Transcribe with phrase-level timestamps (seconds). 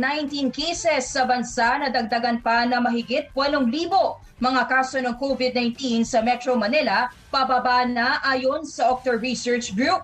[0.00, 3.68] COVID-19 cases sa bansa na dagdagan pa na mahigit 8,000
[4.40, 10.00] mga kaso ng COVID-19 sa Metro Manila, pababa na ayon sa Octa Research Group.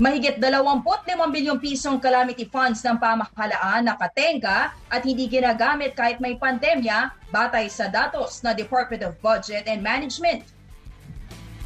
[0.00, 7.12] Mahigit 25 bilyong pisong calamity funds ng pamahalaan nakatenga at hindi ginagamit kahit may pandemya
[7.28, 10.48] batay sa datos na Department of Budget and Management.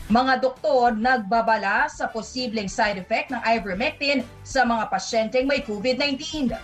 [0.07, 6.55] Mga doktor nagbabala sa posibleng side effect ng ivermectin sa mga pasyenteng may COVID-19.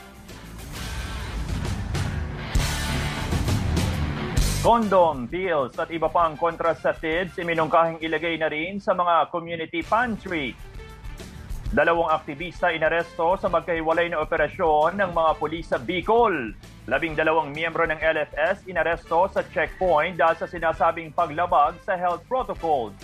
[4.63, 10.55] Condom, pills at iba pang contraceptives iminungkahing ilagay na rin sa mga community pantry.
[11.75, 16.55] Dalawang aktivista inaresto sa magkahiwalay na operasyon ng mga pulis sa Bicol.
[16.87, 22.95] Labing dalawang miyembro ng LFS inaresto sa checkpoint dahil sa sinasabing paglabag sa health protocols.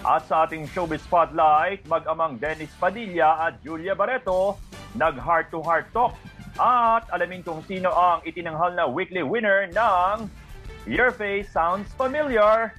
[0.00, 4.56] At sa ating showbiz spotlight, mag-amang Dennis Padilla at Julia Barreto
[4.96, 6.16] nag-heart-to-heart talk.
[6.56, 10.26] At alamin kung sino ang itinanghal na weekly winner ng
[10.88, 12.72] Your Face Sounds Familiar.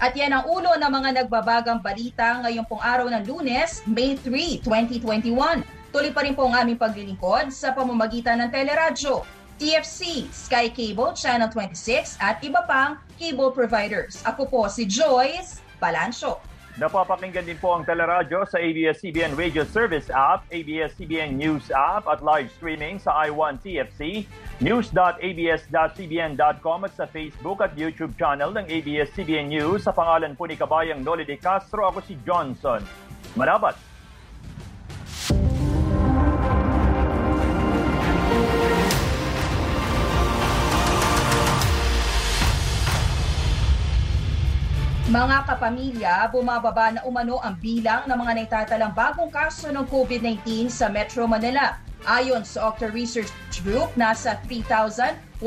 [0.00, 4.64] At yan ang ulo ng mga nagbabagang balita ngayong pong araw ng lunes, May 3,
[4.64, 5.64] 2021.
[5.92, 9.26] Tuloy pa rin po ang aming paglilingkod sa pamamagitan ng teleradyo,
[9.60, 14.24] TFC, Sky Cable, Channel 26 at iba pang cable providers.
[14.24, 16.38] Ako po si Joyce Balancho.
[16.78, 22.46] Napapakinggan din po ang teleradyo sa ABS-CBN Radio Service app, ABS-CBN News app at live
[22.54, 24.22] streaming sa i1 TFC,
[24.62, 25.68] news.abs.cbn.com
[26.86, 31.26] at sa Facebook at YouTube channel ng ABS-CBN News sa pangalan po ni Kabayang Noli
[31.26, 31.90] de Castro.
[31.90, 32.86] Ako si Johnson.
[33.34, 33.89] Manabat.
[45.10, 50.86] Mga kapamilya, bumababa na umano ang bilang ng mga naitatalang bagong kaso ng COVID-19 sa
[50.86, 51.82] Metro Manila.
[52.06, 53.26] Ayon sa Octa Research
[53.66, 55.42] Group, nasa 3,144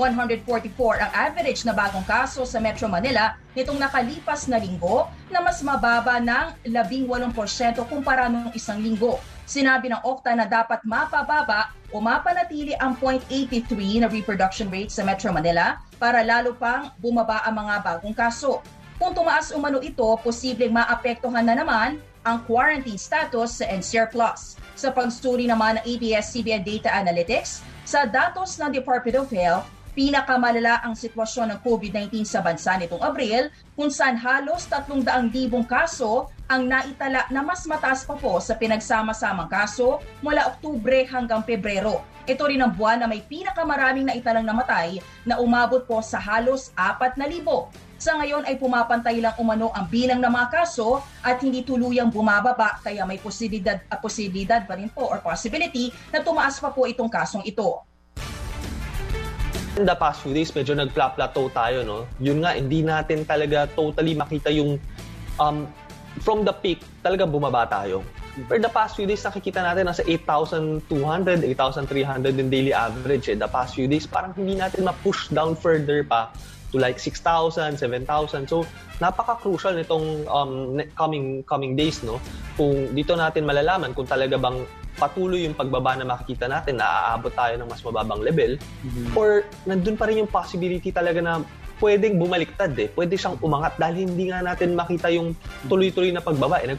[1.00, 6.19] ang average na bagong kaso sa Metro Manila nitong nakalipas na linggo na mas mababa
[6.19, 9.16] ng 18% kumpara noong isang linggo.
[9.47, 15.31] Sinabi ng Octa na dapat mapababa o mapanatili ang 0.83 na reproduction rate sa Metro
[15.31, 18.59] Manila para lalo pang bumaba ang mga bagong kaso.
[19.02, 24.56] Kung tumaas umano ito, posibleng maapektuhan na naman ang quarantine status sa NCR Plus.
[24.78, 30.98] Sa pagsuri naman ng ABS-CBN Data Analytics, sa datos ng Department of Health, pinakamalala ang
[30.98, 35.30] sitwasyon ng COVID-19 sa bansa nitong Abril kung saan halos 300,000
[35.70, 42.02] kaso ang naitala na mas mataas pa po sa pinagsama-samang kaso mula Oktubre hanggang Pebrero.
[42.25, 47.93] Ito rin ang buwan na may pinakamaraming naitalang namatay na umabot po sa halos 4,000.
[48.03, 52.84] Sa ngayon ay pumapantay lang umano ang bilang ng mga kaso at hindi tuluyang bumababa
[52.84, 57.08] kaya may posibilidad, uh, posibilidad pa rin po or possibility na tumaas pa po itong
[57.08, 57.80] kasong ito.
[59.80, 62.03] In the past few days, medyo nagpla-plateau tayo, no?
[62.19, 64.75] Yun nga, hindi natin talaga totally makita yung
[65.40, 65.63] um,
[66.19, 68.03] from the peak, talaga bumaba tayo.
[68.52, 70.92] For the past few days, nakikita natin nasa 8,200,
[71.56, 73.31] 8,300 yung daily average.
[73.31, 73.40] Eh.
[73.40, 76.36] The past few days, parang hindi natin ma-push down further pa
[76.73, 78.50] to like 6,000, 7,000.
[78.50, 78.66] So,
[78.97, 82.17] napaka-crucial nitong um, coming coming days, no?
[82.57, 84.66] Kung dito natin malalaman kung talaga bang
[84.97, 89.17] patuloy yung pagbaba na makikita natin na aabot tayo ng mas mababang level mm-hmm.
[89.17, 91.41] or nandun pa rin yung possibility talaga na
[91.81, 92.89] pwedeng bumaliktad eh.
[92.94, 95.33] Pwede siyang umangat dahil hindi nga natin makita yung
[95.67, 96.62] tuloy-tuloy na pagbaba.
[96.62, 96.78] Eh.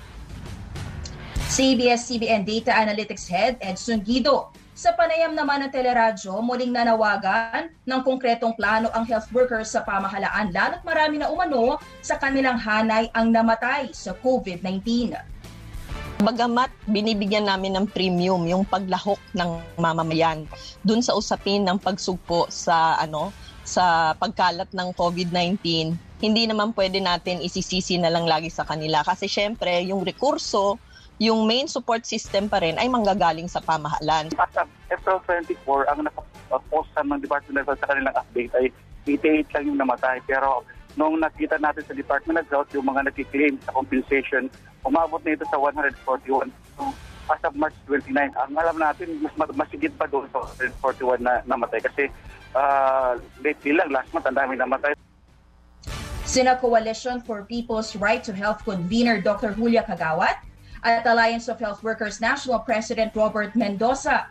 [1.50, 8.58] CBS-CBN Data Analytics Head Edson Guido sa panayam naman ng teleradyo, muling nanawagan ng konkretong
[8.58, 13.94] plano ang health workers sa pamahalaan lalo't marami na umano sa kanilang hanay ang namatay
[13.94, 15.14] sa COVID-19.
[16.26, 20.42] Bagamat binibigyan namin ng premium yung paglahok ng mamamayan
[20.82, 23.30] dun sa usapin ng pagsugpo sa ano
[23.62, 25.56] sa pagkalat ng COVID-19,
[26.18, 30.82] hindi naman pwede natin isisisi na lang lagi sa kanila kasi syempre yung rekurso
[31.22, 34.34] yung main support system pa rin ay manggagaling sa pamahalan.
[34.34, 38.66] As of April 24, ang nakapost ng Department of Health sa kanilang update ay
[39.06, 40.18] 88 lang yung namatay.
[40.26, 40.66] Pero
[40.98, 44.50] nung nakita natin sa Department of Health yung mga nag-claim sa compensation,
[44.82, 46.50] umabot na ito sa 141.
[46.74, 46.82] So,
[47.30, 51.78] as of March 29, ang alam natin, mas masigit pa doon sa 141 na namatay.
[51.78, 52.10] Kasi
[52.58, 54.92] uh, lately lang, last month, ang dami namatay.
[56.24, 59.54] Sina Coalition for People's Right to Health convener Dr.
[59.54, 60.42] Julia Kagawat
[60.84, 64.28] at Alliance of Health Workers National President Robert Mendoza.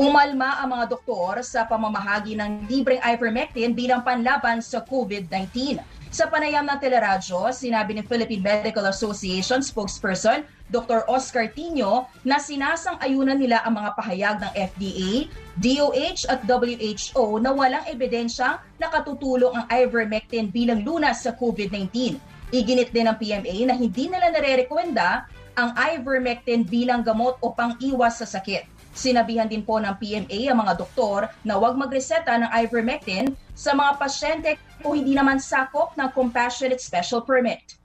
[0.00, 5.76] Umalma ang mga doktor sa pamamahagi ng libreng ivermectin bilang panlaban sa COVID-19.
[6.08, 11.04] Sa panayam ng teleradyo, sinabi ni Philippine Medical Association spokesperson Dr.
[11.12, 15.12] Oscar Tino na sinasang-ayunan nila ang mga pahayag ng FDA,
[15.60, 22.16] DOH at WHO na walang ebidensyang nakatutulong ang ivermectin bilang lunas sa COVID-19.
[22.48, 28.40] Iginit din ng PMA na hindi nila nare-rekomenda ang ivermectin bilang gamot o pang-iwas sa
[28.40, 28.72] sakit.
[28.92, 33.96] Sinabihan din po ng PMA ang mga doktor na huwag magreseta ng ivermectin sa mga
[33.96, 34.50] pasyente
[34.84, 37.80] kung hindi naman sakop ng Compassionate Special Permit.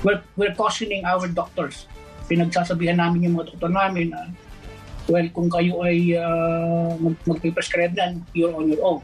[0.00, 1.84] We're, we're cautioning our doctors.
[2.24, 4.32] Pinagsasabihan namin yung mga doktor namin na,
[5.12, 6.96] well, kung kayo ay uh,
[7.28, 9.00] mag-prescribe nan, you're on your own.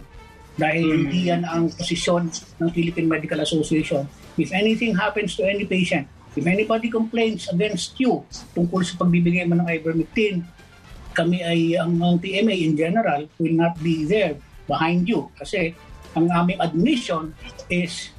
[0.56, 1.00] Dahil mm-hmm.
[1.04, 4.08] hindi yan ang posisyon ng Philippine Medical Association.
[4.40, 8.22] If anything happens to any patient, if anybody complains against you
[8.54, 10.46] tungkol sa pagbibigay mo ng ivermectin,
[11.14, 14.34] kami ay, ang, ang TMA in general will not be there
[14.66, 15.72] behind you kasi
[16.14, 17.34] ang aming admission
[17.70, 18.11] is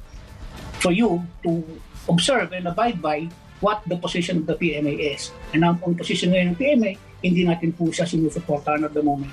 [0.80, 1.64] for you to
[2.08, 3.28] observe and abide by
[3.60, 5.32] what the position of the PMA is.
[5.56, 6.90] And ang, ang position ngayon ng PMA,
[7.24, 9.32] hindi natin po siya sinusuportahan at the moment.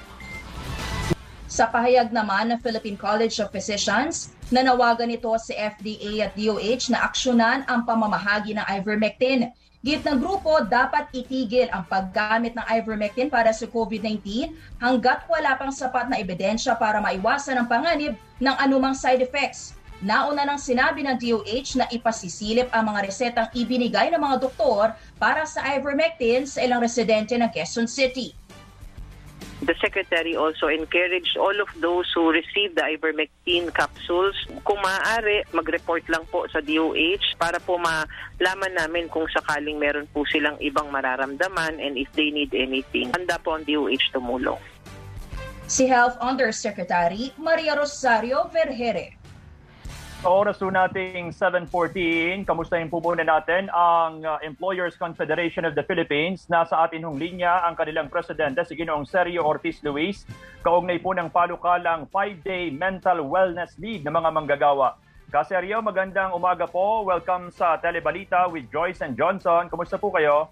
[1.54, 7.06] Sa pahayag naman ng Philippine College of Physicians, nanawagan ito si FDA at DOH na
[7.06, 13.52] aksyonan ang pamamahagi ng ivermectin Git ng grupo, dapat itigil ang paggamit ng ivermectin para
[13.52, 19.20] sa COVID-19 hanggat wala pang sapat na ebidensya para maiwasan ang panganib ng anumang side
[19.20, 19.76] effects.
[20.00, 25.44] Nauna nang sinabi ng DOH na ipasisilip ang mga resetang ibinigay ng mga doktor para
[25.44, 28.32] sa ivermectin sa ilang residente ng Quezon City.
[29.62, 34.36] The Secretary also encouraged all of those who received the ivermectin capsules,
[34.66, 40.28] kung maaari, mag-report lang po sa DOH para po malaman namin kung sakaling meron po
[40.28, 43.14] silang ibang mararamdaman and if they need anything.
[43.16, 44.60] Handa po ang DOH tumulong.
[45.64, 49.23] Si Health Undersecretary Maria Rosario Vergere.
[50.24, 56.48] Oras po nating 7.14, kamustahin po muna natin ang uh, Employers Confederation of the Philippines.
[56.48, 60.24] Nasa atin hong linya ang kanilang presidente, si Ginoong Sergio Ortiz Luis,
[60.64, 64.96] kaugnay po ng palukalang 5-day mental wellness leave ng mga manggagawa.
[65.28, 67.04] Kaseryo, magandang umaga po.
[67.04, 69.68] Welcome sa Telebalita with Joyce and Johnson.
[69.68, 70.48] Kumusta po kayo?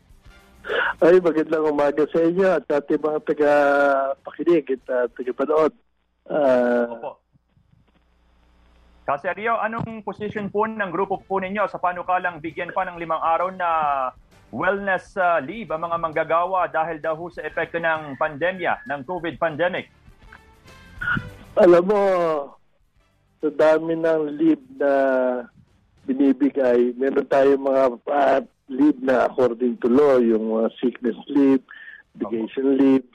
[1.00, 5.72] Ay, magandang umaga sa inyo at ating mga taga-pakinig at uh, taga-panood.
[6.28, 7.21] Uh, Opo.
[9.02, 13.18] Kasi Rio, anong position po ng grupo po ninyo sa panukalang bigyan pa ng limang
[13.18, 13.70] araw na
[14.54, 19.90] wellness uh, leave ang mga manggagawa dahil daw sa epekto ng pandemya, ng COVID pandemic?
[21.58, 22.04] Alam mo,
[23.42, 24.94] sa dami ng leave na
[26.06, 31.64] binibigay, meron tayong mga uh, leave na according to law, yung mga sickness leave,
[32.22, 33.08] vacation leave,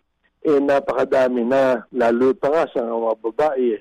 [0.43, 3.78] eh napakadami na, lalo pa nga sa mga babae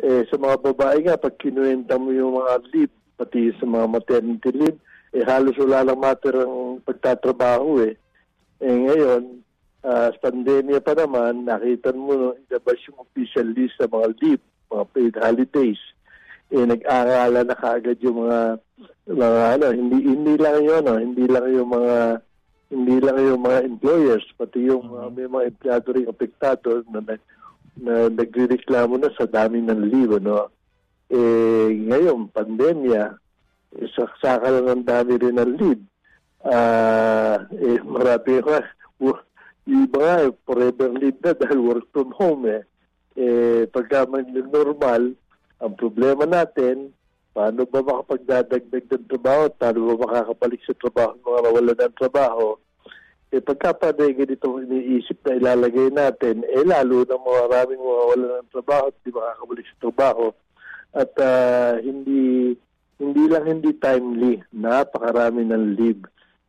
[0.00, 4.50] eh, sa mga babae nga, pag kinuwenta mo yung mga leave, pati sa mga maternity
[4.52, 4.78] leave,
[5.16, 7.96] eh halos wala lang matter ang pagtatrabaho eh.
[8.60, 9.40] Eh ngayon,
[9.80, 14.44] uh, sa pandemya pa naman, nakita mo no, ilabas yung official list sa mga leave,
[14.68, 15.80] mga paid holidays.
[16.52, 18.40] Eh nag-aarala na kaagad yung mga
[19.08, 21.96] mga ano, hindi hindi lang yun, no, hindi lang yung mga
[22.66, 27.00] hindi lang yung mga employers, pati yung uh, may mga empleyado rin apektado na
[27.76, 30.48] na nagrereklamo na sa dami ng leave, no?
[31.12, 33.14] Eh, ngayon, pandemya,
[33.76, 35.84] eh, saksaka lang ang dami rin ng leave.
[36.46, 38.60] Uh, eh, marami nga,
[39.66, 40.16] iba nga,
[40.46, 42.62] forever leave na dahil work from home, eh.
[43.16, 44.06] Eh, pagka
[44.50, 45.16] normal,
[45.56, 46.92] ang problema natin,
[47.36, 52.46] paano ba makapagdadagdag ng trabaho, paano ba makakabalik sa trabaho mga nawalan ng trabaho,
[53.36, 58.88] eh pagka pa ganito iniisip na ilalagay natin, eh lalo na maraming mawawala ng trabaho
[58.88, 60.26] at di makakabalik sa trabaho.
[60.96, 62.56] At uh, hindi
[62.96, 66.02] hindi lang hindi timely, napakarami ng leave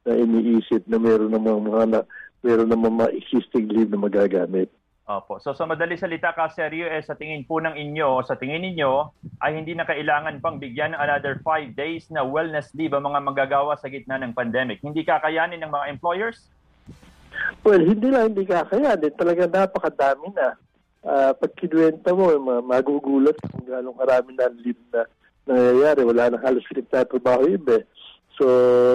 [0.07, 1.99] na iniisip na meron namang mga na,
[2.39, 4.71] meron namang mga existing leave na magagamit.
[5.07, 5.39] Opo.
[5.39, 9.11] So sa madali salita ka, seryo, eh, sa tingin po ng inyo, sa tingin ninyo,
[9.39, 13.23] ay hindi na kailangan pang bigyan ng another five days na wellness leave ang mga
[13.23, 14.83] magagawa sa gitna ng pandemic.
[14.83, 16.51] Hindi kakayanin ng mga employers?
[17.65, 19.13] Well, hindi lang hindi kakayanin.
[19.17, 20.55] Talaga napakadami na.
[21.07, 25.07] Ah, pag kinuwenta mo, ma- magugulat kung gano'ng karami na leave na
[25.47, 26.01] nangyayari.
[26.03, 27.79] Wala na halos pinagtatrabaho iba.
[27.79, 27.85] eh.
[28.37, 28.45] So,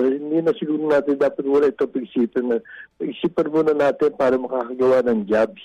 [0.06, 2.56] hindi na siguro natin dapat muna ito pag-isipan na
[2.94, 5.62] pag-isipan muna natin para makakagawa ng jobs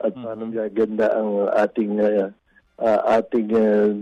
[0.00, 2.32] at paano gaganda ang ating ah,
[2.80, 3.92] ah, ating ah,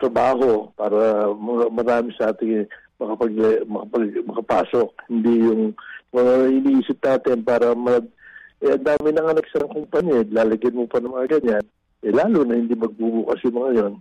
[0.00, 1.28] trabaho para
[1.68, 2.64] marami sa ating
[2.96, 3.34] makapag,
[3.68, 4.90] makapag, makapasok.
[5.12, 5.62] Hindi yung
[6.12, 8.04] mga iniisip natin para mag,
[8.60, 10.28] eh, ang dami na nga nagsarang kumpanya, eh.
[10.28, 11.64] lalagyan mo pa ng mga ganyan,
[12.04, 13.94] eh, lalo na hindi magbubukas yung mga yon.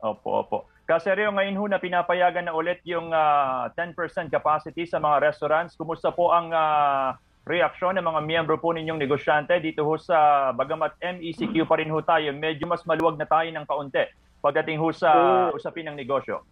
[0.00, 0.58] Opo, opo.
[0.90, 3.94] Kaseryo, ngayon ho na pinapayagan na ulit yung ah, 10%
[4.26, 5.78] capacity sa mga restaurants.
[5.78, 7.14] Kumusta po ang ah,
[7.46, 12.02] reaksyon ng mga miyembro po ninyong negosyante dito ho sa Bagamat MECQ pa rin ho
[12.02, 12.34] tayo.
[12.34, 14.02] Medyo mas maluwag na tayo ng kaunti
[14.40, 15.10] pagdating ho sa
[15.54, 16.42] usapin ng negosyo.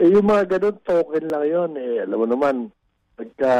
[0.00, 2.08] Eh, yung mga ganun, token lang yon eh.
[2.08, 2.54] Alam mo naman,
[3.16, 3.52] pagka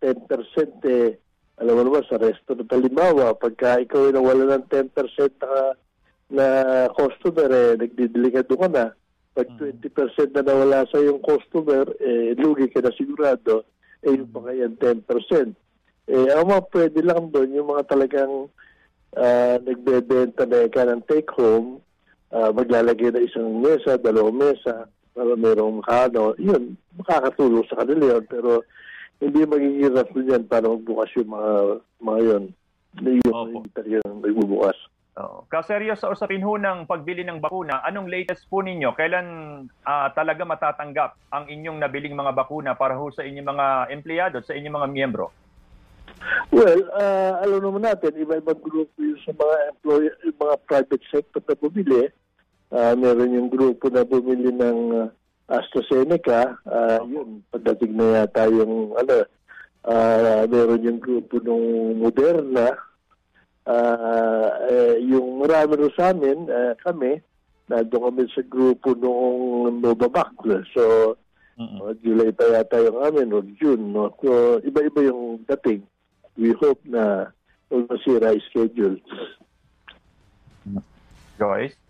[0.00, 1.20] 10% eh,
[1.60, 4.90] alam mo naman, sa restaurant, halimbawa, pagka ikaw ay nawala ng 10%
[5.38, 5.52] na,
[6.34, 6.46] na
[6.90, 8.86] customer, eh, nagdidelikado ka na.
[9.34, 13.62] Pag 20% na nawala sa yung customer, eh, lugi ka na sigurado,
[14.02, 15.54] eh, yung pa kaya 10%.
[16.10, 18.50] Eh, ang mga pwede lang doon, yung mga talagang
[19.14, 21.78] ah, nagbebenta na ka ng take home,
[22.34, 28.24] ah, maglalagay na isang mesa, dalawang mesa, para merong makano, yun, makakatulong sa kanila yun.
[28.26, 28.66] Pero
[29.24, 31.52] hindi magiging rason yan para magbukas yung mga,
[32.04, 32.44] mga yun.
[33.00, 33.56] Yung Opo.
[33.64, 34.78] hindi talaga magbubukas.
[35.14, 35.46] Oo.
[35.46, 38.98] Kaseryo, sa usapin ho ng pagbili ng bakuna, anong latest po ninyo?
[38.98, 39.26] Kailan
[39.86, 44.58] ah, talaga matatanggap ang inyong nabiling mga bakuna para ho sa inyong mga empleyado, sa
[44.58, 45.30] inyong mga miyembro?
[46.50, 51.42] Well, ah, alam naman natin, iba-ibang grupo yung sa mga employer, yung mga private sector
[51.46, 52.02] na bumili.
[52.74, 55.08] Ah, meron yung grupo na bumili ng ah,
[55.48, 56.56] AstraZeneca.
[56.64, 59.28] Ah, yun, pagdating na yata yung, ano,
[59.84, 62.72] ah, meron yung grupo ng Moderna.
[63.64, 67.20] Ah, eh, yung marami rin sa amin, ah, kami,
[67.68, 70.36] nandun kami sa grupo noong Novavax.
[70.72, 71.16] So,
[71.54, 73.94] mga July pa yata yung amin o June.
[73.94, 74.10] No?
[74.20, 75.86] So, iba-iba yung dating.
[76.34, 77.30] We hope na
[77.70, 78.98] masira yung schedule.
[81.38, 81.83] Joyce?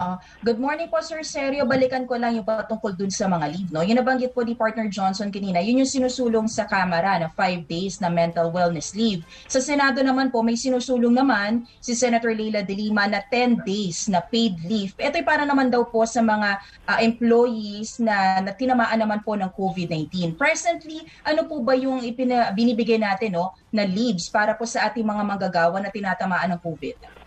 [0.00, 1.68] Ah, good morning po Sir Sergio.
[1.68, 3.68] Balikan ko lang yung patungkol dun sa mga leave.
[3.68, 3.84] No?
[3.84, 8.00] Yung nabanggit po ni partner Johnson kanina, yun yung sinusulong sa Kamara na 5 days
[8.00, 9.20] na mental wellness leave.
[9.44, 14.08] Sa Senado naman po, may sinusulong naman si Senator Leila De Lima na 10 days
[14.08, 14.96] na paid leave.
[14.96, 19.52] Ito'y para naman daw po sa mga ah, employees na, na tinamaan naman po ng
[19.52, 20.32] COVID-19.
[20.40, 25.04] Presently, ano po ba yung ipina, binibigay natin no, na leaves para po sa ating
[25.04, 27.19] mga manggagawa na tinatamaan ng COVID?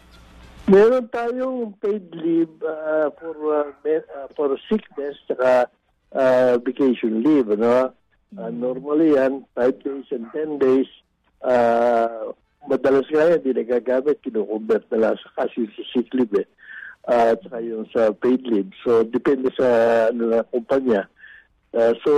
[0.63, 5.67] Meron tayong paid leave uh, for uh, uh, for sickness saka
[6.15, 7.51] uh, vacation leave.
[7.51, 7.91] Ano?
[8.33, 10.87] Uh, normally yan, 5 days and 10 days.
[11.43, 12.31] Uh,
[12.65, 16.47] madalas nga yan, hindi nagagamit, kinukonvert na lang sa kasi sa sick leave eh.
[17.11, 18.71] Uh, at saka yung sa paid leave.
[18.87, 19.67] So, depende sa
[20.15, 21.11] ano na kumpanya.
[21.75, 22.11] Uh, so,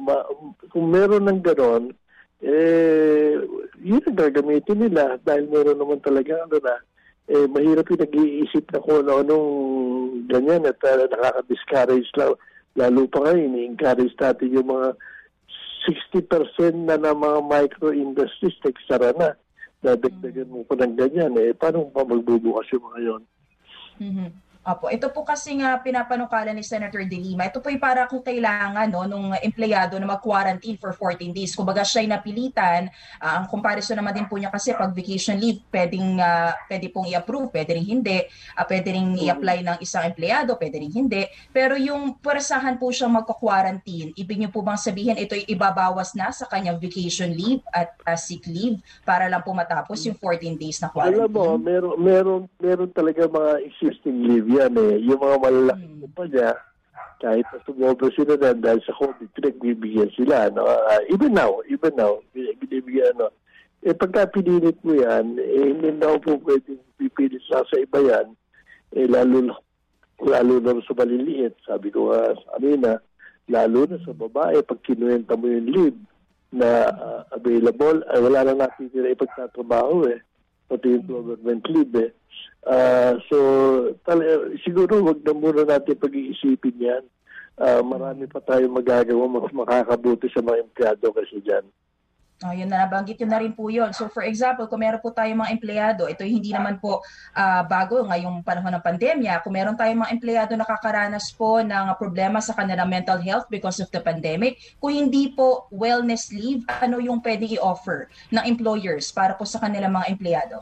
[0.00, 0.24] ma-
[0.72, 1.92] kung meron ng ganon,
[2.40, 3.36] eh,
[3.84, 6.74] yun ang gagamitin nila dahil meron naman talaga ano na,
[7.26, 9.50] eh, mahirap yung nag-iisip na kung ano-anong
[10.30, 12.38] ganyan at uh, nakaka-discourage lang.
[12.78, 14.94] Lalo pa ngayon, ini-encourage natin yung mga
[16.14, 19.34] 60% na ng mga micro-industries nagsara na.
[19.82, 21.34] Dadagdagan mo pa ng ganyan.
[21.38, 23.22] Eh, paano pa magbubukas yung mga yun?
[23.96, 24.28] Mhm.
[24.66, 27.46] Opo, ito po kasi nga pinapanukala ni Senator De Lima.
[27.46, 31.54] Ito po yung para kung kailangan no nung empleyado na mag-quarantine for 14 days.
[31.54, 32.90] Kumbaga siya'y napilitan.
[33.22, 37.06] Ah, ang comparison naman din po niya kasi pag vacation leave, pwedeng ah, pwede pong
[37.06, 38.26] i-approve, pwede ring hindi.
[38.58, 41.22] Ah, pwede ring i-apply ng isang empleyado, pwede ring hindi.
[41.54, 46.50] Pero yung pwersahan po siyang magko-quarantine, ibig niyo po bang sabihin ito'y ibabawas na sa
[46.50, 50.90] kanyang vacation leave at ah, sick leave para lang po matapos yung 14 days na
[50.90, 51.22] quarantine?
[51.22, 54.94] Alam mo, meron, meron, meron talaga mga existing leave yan eh.
[55.04, 56.56] Yung mga malalaking kumpanya,
[57.20, 60.52] kahit na sumobra sila na dahil sa COVID, pinagbibigyan sila.
[60.52, 60.68] No?
[60.68, 63.32] Ah, even now, even now, bin- binibigyan, ano.
[63.86, 68.26] Eh, pagka pinilit mo yan, eh, hindi na po pwedeng pipilit lang sa iba yan.
[68.96, 69.54] Eh, lalo na,
[70.20, 71.54] lalo na sa maliliit.
[71.62, 72.98] Sabi ko nga kanina,
[73.46, 76.00] lalo na sa babae, pag kinuwenta mo yung leave
[76.50, 80.20] na ah, available, ay wala na natin sila ipagtatrabaho eh.
[80.66, 82.10] Pati yung government leave eh.
[82.66, 83.38] Ah, so,
[84.02, 87.04] tal- siguro wag na muna natin pag-iisipin yan.
[87.54, 91.62] Ah, marami pa tayong magagawa mas makakabuti sa mga empleyado kasi dyan.
[92.44, 93.96] Oh, yun na nabanggit yun na rin po yun.
[93.96, 97.00] So for example, kung meron po tayong mga empleyado, ito hindi naman po
[97.32, 99.40] uh, bago ngayong panahon ng pandemya.
[99.40, 103.88] Kung meron tayong mga empleyado nakakaranas po ng problema sa kanilang mental health because of
[103.88, 109.48] the pandemic, kung hindi po wellness leave, ano yung pwede i-offer ng employers para po
[109.48, 110.60] sa kanilang mga empleyado?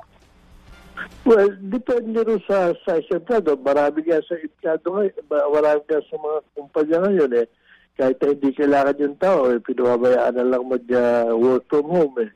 [1.24, 3.58] Well, depende rin sa sa empleyado.
[3.58, 7.46] Marami nga sa empleyado ngayon, marami nga sa mga kumpanya ngayon eh
[7.94, 12.30] kahit na hindi kailangan yung tao, eh, pinababayaan na lang mag-work uh, from home eh,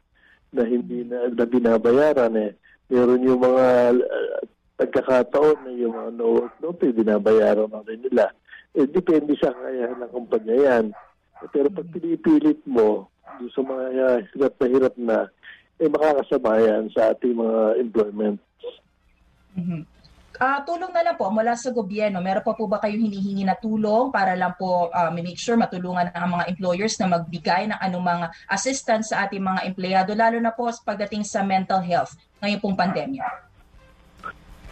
[0.55, 2.55] na hindi na, na binabayaran eh.
[2.87, 3.67] Meron yung mga
[3.99, 4.41] uh,
[4.79, 8.31] pagkakataon na yung mga no-work no pay, binabayaran na rin nila.
[8.79, 10.85] Eh, depende sa kaya ng kumpanya yan.
[11.51, 13.11] Pero pag pinipilit mo,
[13.51, 15.19] sa mga uh, hirap na hirap na,
[15.79, 18.39] eh makakasama yan sa ating mga employment.
[19.57, 19.83] Mm-hmm.
[20.39, 22.23] Uh, tulong na lang po mula sa gobyerno.
[22.23, 26.15] Meron pa po ba kayong hinihingi na tulong para lang po uh, make sure matulungan
[26.15, 30.71] ang mga employers na magbigay ng anumang assistance sa ating mga empleyado, lalo na po
[30.87, 33.27] pagdating sa mental health ngayon pong pandemya?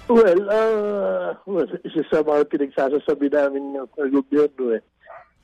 [0.07, 4.87] Well, uh, well isa sa mga pinagsasasabi namin ng gobyerno eh,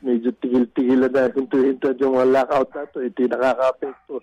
[0.06, 4.14] medyo tigil-tigil na hinto-hinto yung mga lockout na ito, ito yung nakaka-apekto.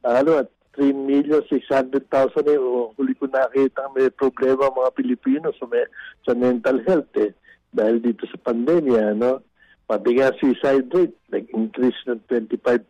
[0.00, 5.84] Ano, at 3,600,000 eh, o huli ko nakita may problema mga Pilipino sa, may,
[6.24, 7.36] sa mental health eh.
[7.72, 9.44] Dahil dito sa pandemya, no?
[9.84, 12.88] Pati nga suicide rate, nag-increase ng 25%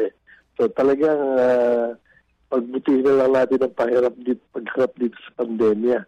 [0.00, 0.12] eh.
[0.56, 1.92] So talagang uh,
[2.48, 5.98] pagbutihin na lang natin ang pahirap dito, pagharap dito sa pandemya.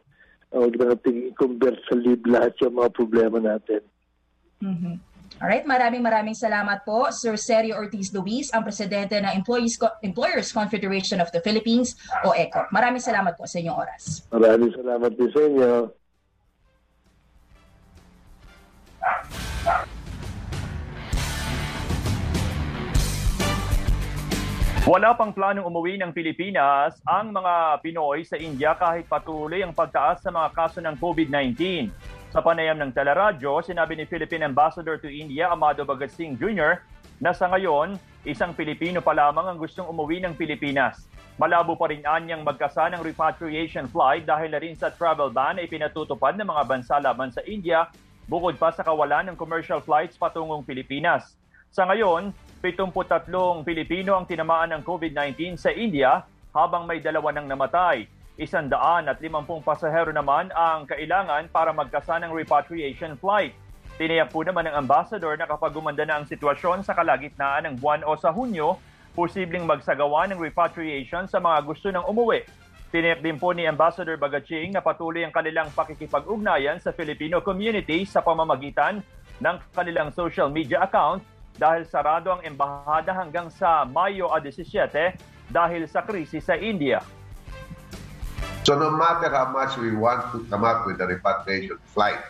[0.51, 3.85] Huwag na natin i-convert sa lahat yung mga problema natin.
[4.65, 4.95] Mm-hmm.
[5.39, 11.23] Alright, maraming maraming salamat po Sir Sergio Ortiz Luis, ang presidente ng Employees Employers Confederation
[11.23, 11.95] of the Philippines
[12.27, 12.67] o ECO.
[12.75, 14.27] Maraming salamat po sa inyong oras.
[14.35, 15.73] Maraming salamat din sa inyo.
[24.91, 30.19] Wala pang planong umuwi ng Pilipinas ang mga Pinoy sa India kahit patuloy ang pagtaas
[30.19, 31.87] sa mga kaso ng COVID-19.
[32.31, 36.79] Sa panayam ng teleradyo, sinabi ni Philippine Ambassador to India, Amado Bagat Singh Jr.,
[37.19, 41.11] na sa ngayon, isang Pilipino pa lamang ang gustong umuwi ng Pilipinas.
[41.43, 45.67] Malabo pa rin anyang magkasa ng repatriation flight dahil na rin sa travel ban ay
[45.67, 47.91] pinatutupad ng mga bansa laban sa India
[48.31, 51.35] bukod pa sa kawalan ng commercial flights patungong Pilipinas.
[51.75, 52.31] Sa ngayon,
[52.63, 53.27] 73
[53.67, 56.23] Pilipino ang tinamaan ng COVID-19 sa India
[56.55, 58.07] habang may dalawa nang namatay.
[58.41, 63.53] Isandaan at limampung pasahero naman ang kailangan para magkasa ng repatriation flight.
[64.01, 68.01] Tiniyak po naman ng ambassador na kapag gumanda na ang sitwasyon sa kalagitnaan ng buwan
[68.01, 68.81] o sa Hunyo,
[69.13, 72.41] posibleng magsagawa ng repatriation sa mga gusto ng umuwi.
[72.89, 78.25] Tiniyak din po ni Ambassador Bagaching na patuloy ang kanilang pakikipag-ugnayan sa Filipino community sa
[78.25, 79.05] pamamagitan
[79.37, 81.21] ng kanilang social media account
[81.61, 84.65] dahil sarado ang embahada hanggang sa Mayo 17
[85.53, 87.05] dahil sa krisis sa India.
[88.71, 92.23] So no matter how much we want to come up with a repatriation flight,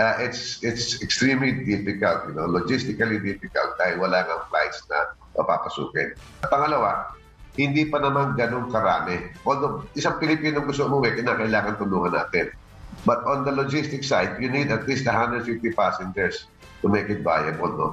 [0.00, 6.16] uh, it's it's extremely difficult, you know, logistically difficult dahil wala nang flights na papapasukin.
[6.48, 7.12] Pangalawa,
[7.60, 9.20] hindi pa naman ganun karami.
[9.44, 12.56] Although isang Pilipino gusto umuwi, kinakailangan tulungan natin.
[13.04, 15.44] But on the logistic side, you need at least 150
[15.76, 16.48] passengers
[16.80, 17.88] to make it viable, no?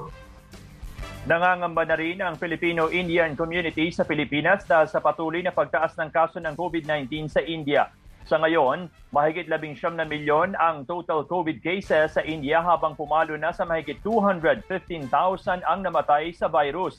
[1.28, 6.40] Nangangamba na rin ang Filipino-Indian community sa Pilipinas dahil sa patuloy na pagtaas ng kaso
[6.40, 7.92] ng COVID-19 sa India.
[8.24, 13.52] Sa ngayon, mahigit 11 na milyon ang total COVID cases sa India habang pumalo na
[13.52, 16.96] sa mahigit 215,000 ang namatay sa virus.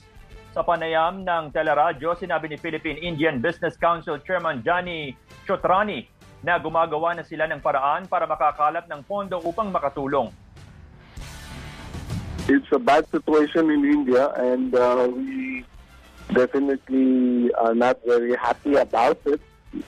[0.54, 5.18] Sa panayam ng teleradyo, sinabi ni Philippine Indian Business Council Chairman Johnny
[5.50, 6.06] Chotrani
[6.46, 10.30] na gumagawa na sila ng paraan para makakalap ng pondo upang makatulong.
[12.50, 15.64] It's a bad situation in India, and uh, we
[16.34, 19.42] definitely are not very happy about it.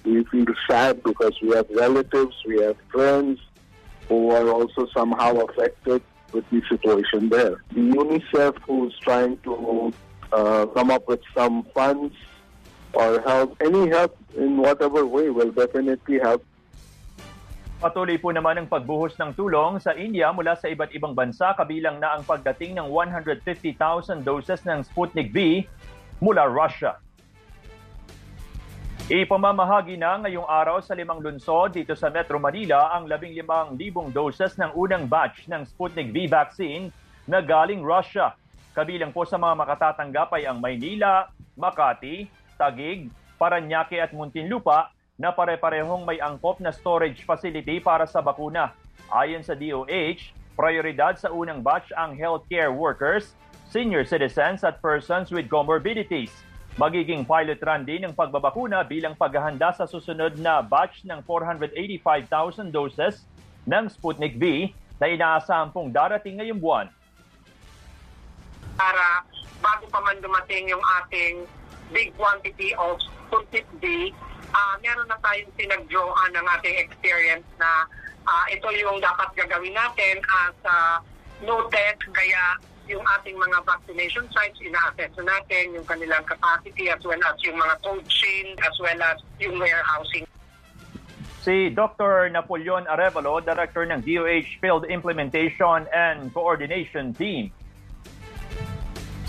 [0.05, 3.39] We feel sad because we have relatives, we have friends
[4.07, 7.63] who are also somehow affected with the situation there.
[7.71, 9.93] The UNICEF, who's trying to
[10.31, 12.15] uh, come up with some funds
[12.93, 16.45] or help, any help in whatever way will definitely help
[17.81, 21.97] Patuloy po naman ang pagbuhos ng tulong sa India mula sa iba't ibang bansa kabilang
[21.97, 25.65] na ang pagdating ng 150,000 doses ng Sputnik V
[26.21, 27.01] mula Russia.
[29.09, 33.73] Ipamamahagi na ngayong araw sa limang lunsod dito sa Metro Manila ang 15,000
[34.13, 36.93] doses ng unang batch ng Sputnik V vaccine
[37.25, 38.37] na galing Russia.
[38.77, 42.29] Kabilang po sa mga makatatanggap ay ang Maynila, Makati,
[42.61, 43.09] Tagig,
[43.41, 48.73] Paranaque at Muntinlupa na pare-parehong may angkop na storage facility para sa bakuna.
[49.13, 53.37] Ayon sa DOH, prioridad sa unang batch ang healthcare workers,
[53.69, 56.33] senior citizens at persons with comorbidities.
[56.81, 63.21] Magiging pilot run din ng pagbabakuna bilang paghahanda sa susunod na batch ng 485,000 doses
[63.69, 66.89] ng Sputnik V na inaasahan darating ngayong buwan.
[68.73, 69.21] Para
[69.61, 71.45] bago pa man dumating yung ating
[71.93, 72.97] big quantity of
[73.29, 74.09] Sputnik V,
[74.53, 77.87] uh, meron na tayong pinag-drawan ng ating experience na
[78.27, 80.97] uh, ito yung dapat gagawin natin as uh,
[81.43, 81.97] noted.
[82.11, 82.59] Kaya
[82.89, 87.75] yung ating mga vaccination sites, ina-assess natin yung kanilang capacity as well as yung mga
[87.81, 90.27] cold chain as well as yung warehousing.
[91.41, 92.29] Si Dr.
[92.29, 97.49] Napoleon Arevalo, Director ng DOH Field Implementation and Coordination Team.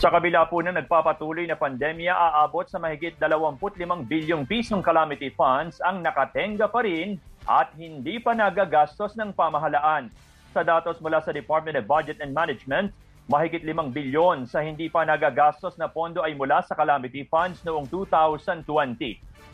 [0.02, 5.78] Sa kabila po ng nagpapatuloy na pandemya, aabot sa mahigit 25 bilyong pisong calamity funds
[5.78, 10.10] ang nakatenga pa rin at hindi pa nagagastos ng pamahalaan.
[10.50, 12.90] Sa datos mula sa Department of Budget and Management,
[13.30, 17.86] Mahigit 5 bilyon sa hindi pa nagagastos na pondo ay mula sa calamity funds noong
[17.86, 18.66] 2020.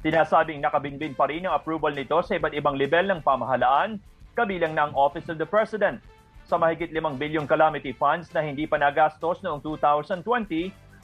[0.01, 4.01] Tinasabing nakabinbin pa rin ang approval nito sa iba't ibang level ng pamahalaan,
[4.33, 6.01] kabilang na ang Office of the President.
[6.49, 10.25] Sa mahigit 5 bilyong calamity funds na hindi pa nagastos noong 2020,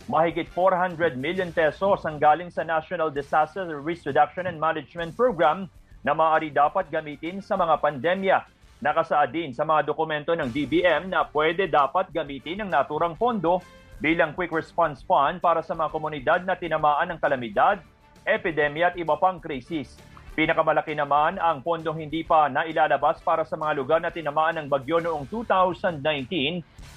[0.08, 5.68] mahigit 400 million pesos ang galing sa National Disaster Risk Reduction and Management Program
[6.00, 8.38] na maaari dapat gamitin sa mga pandemya
[8.84, 13.64] Nakasaad din sa mga dokumento ng DBM na pwede dapat gamitin ang naturang pondo
[13.96, 17.80] bilang quick response fund para sa mga komunidad na tinamaan ng kalamidad,
[18.28, 19.96] epidemya at iba pang krisis.
[20.34, 24.98] Pinakamalaki naman ang pondong hindi pa nailalabas para sa mga lugar na tinamaan ng bagyo
[24.98, 26.02] noong 2019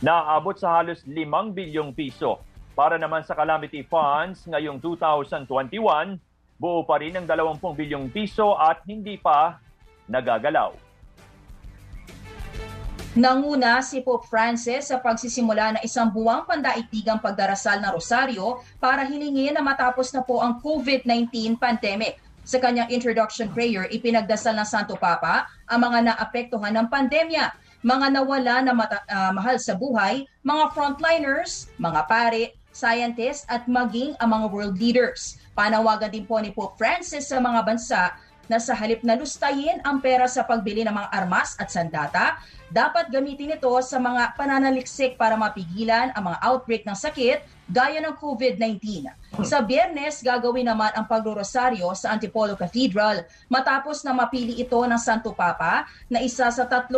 [0.02, 2.42] na abot sa halos 5 bilyong piso.
[2.74, 6.18] Para naman sa calamity funds ngayong 2021,
[6.58, 9.62] buo pa rin ang 20 bilyong piso at hindi pa
[10.10, 10.74] nagagalaw.
[13.18, 19.58] Nanguna si Pope Francis sa pagsisimula ng isang buwang pandaigdigang pagdarasal ng rosaryo para hilingin
[19.58, 22.27] na matapos na po ang COVID-19 pandemic.
[22.48, 27.52] Sa kanyang introduction prayer, ipinagdasal ng Santo Papa ang mga naapektuhan ng pandemya,
[27.84, 34.16] mga nawala na mata- uh, mahal sa buhay, mga frontliners, mga pare, scientists at maging
[34.24, 35.44] ang mga world leaders.
[35.60, 38.16] Panawagan din po ni Pope Francis sa mga bansa
[38.48, 43.08] na sa halip na lustayin ang pera sa pagbili ng mga armas at sandata, dapat
[43.08, 49.08] gamitin ito sa mga pananaliksik para mapigilan ang mga outbreak ng sakit gaya ng COVID-19.
[49.44, 55.36] Sa biyernes, gagawin naman ang paglorosaryo sa Antipolo Cathedral matapos na mapili ito ng Santo
[55.36, 56.92] Papa na isa sa 30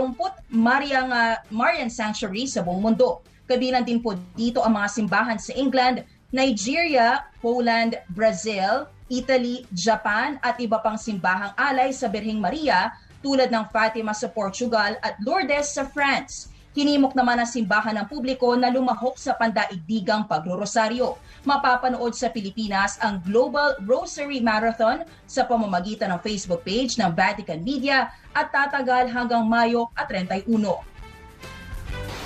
[0.54, 3.26] Marian, uh, Marian Sanctuary sa buong mundo.
[3.50, 10.62] Kabilang din po dito ang mga simbahan sa England, Nigeria, Poland, Brazil, Italy, Japan at
[10.62, 12.94] iba pang simbahang alay sa Birhing Maria
[13.26, 16.48] tulad ng Fatima sa Portugal at Lourdes sa France.
[16.78, 21.18] Hinimok naman ang simbahan ng publiko na lumahok sa pandaigdigang pagrorosaryo.
[21.44, 28.14] Mapapanood sa Pilipinas ang Global Rosary Marathon sa pamamagitan ng Facebook page ng Vatican Media
[28.32, 30.46] at tatagal hanggang Mayo at 31.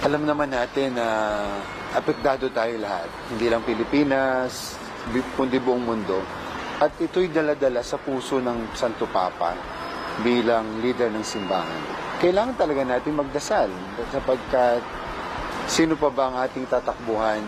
[0.04, 1.08] Alam naman natin na
[1.96, 3.08] apektado tayo lahat.
[3.32, 4.76] Hindi lang Pilipinas,
[5.40, 6.43] kundi buong mundo
[6.82, 9.54] at ito'y daladala sa puso ng Santo Papa
[10.22, 11.82] bilang leader ng simbahan.
[12.22, 13.70] Kailangan talaga natin magdasal
[14.14, 14.82] sapagkat
[15.66, 17.42] sino pa ba ang ating tatakbuhan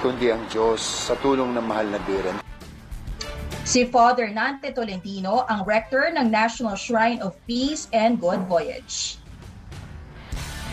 [0.00, 2.40] kundi ang Diyos sa tulong ng mahal na biran.
[3.66, 9.18] Si Father Nante Tolentino, ang rector ng National Shrine of Peace and Good Voyage.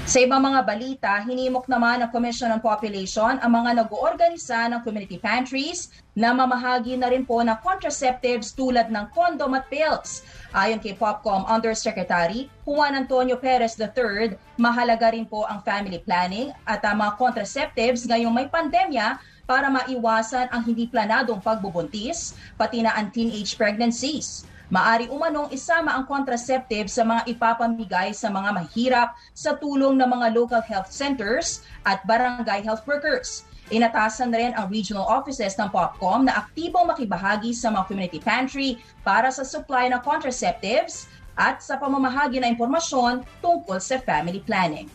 [0.04, 5.16] Sa ibang mga balita, hinimok naman ng Commission on Population ang mga nag-oorganisa ng community
[5.16, 10.28] pantries na mamahagi na rin po ng contraceptives tulad ng condom at pills.
[10.52, 16.84] Ayon kay Popcom Undersecretary Juan Antonio Perez III, mahalaga rin po ang family planning at
[16.84, 23.08] ang mga contraceptives ngayong may pandemya para maiwasan ang hindi planadong pagbubuntis, pati na ang
[23.08, 24.44] teenage pregnancies.
[24.74, 30.34] Maari umanong isama ang contraceptive sa mga ipapamigay sa mga mahirap sa tulong ng mga
[30.34, 33.46] local health centers at barangay health workers.
[33.70, 38.82] Inatasan na rin ang regional offices ng POPCOM na aktibong makibahagi sa mga community pantry
[39.06, 41.06] para sa supply ng contraceptives
[41.38, 44.90] at sa pamamahagi ng impormasyon tungkol sa family planning.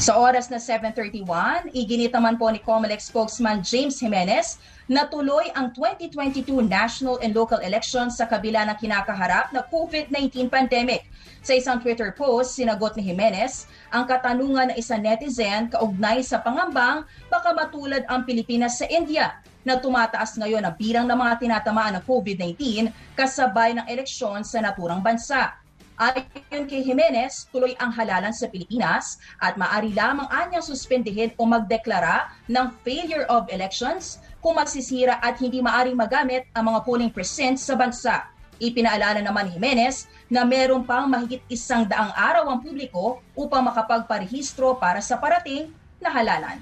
[0.00, 4.56] Sa oras na 7.31, iginit naman po ni COMELEC spokesman James Jimenez
[4.88, 11.04] natuloy ang 2022 national and local elections sa kabila ng kinakaharap na COVID-19 pandemic.
[11.44, 17.04] Sa isang Twitter post, sinagot ni Jimenez ang katanungan ng isang netizen kaugnay sa pangambang
[17.28, 22.04] baka matulad ang Pilipinas sa India na tumataas ngayon ang bilang ng mga tinatamaan ng
[22.08, 25.52] COVID-19 kasabay ng eleksyon sa naturang bansa.
[25.98, 32.30] Ayon kay Jimenez, tuloy ang halalan sa Pilipinas at maari lamang anyang suspendihin o magdeklara
[32.46, 37.74] ng failure of elections kung magsisira at hindi maaring magamit ang mga polling precincts sa
[37.74, 38.30] bansa.
[38.58, 44.74] Ipinaalala naman ni Jimenez na meron pang mahigit isang daang araw ang publiko upang makapagparehistro
[44.82, 45.70] para sa parating
[46.02, 46.58] na halalan.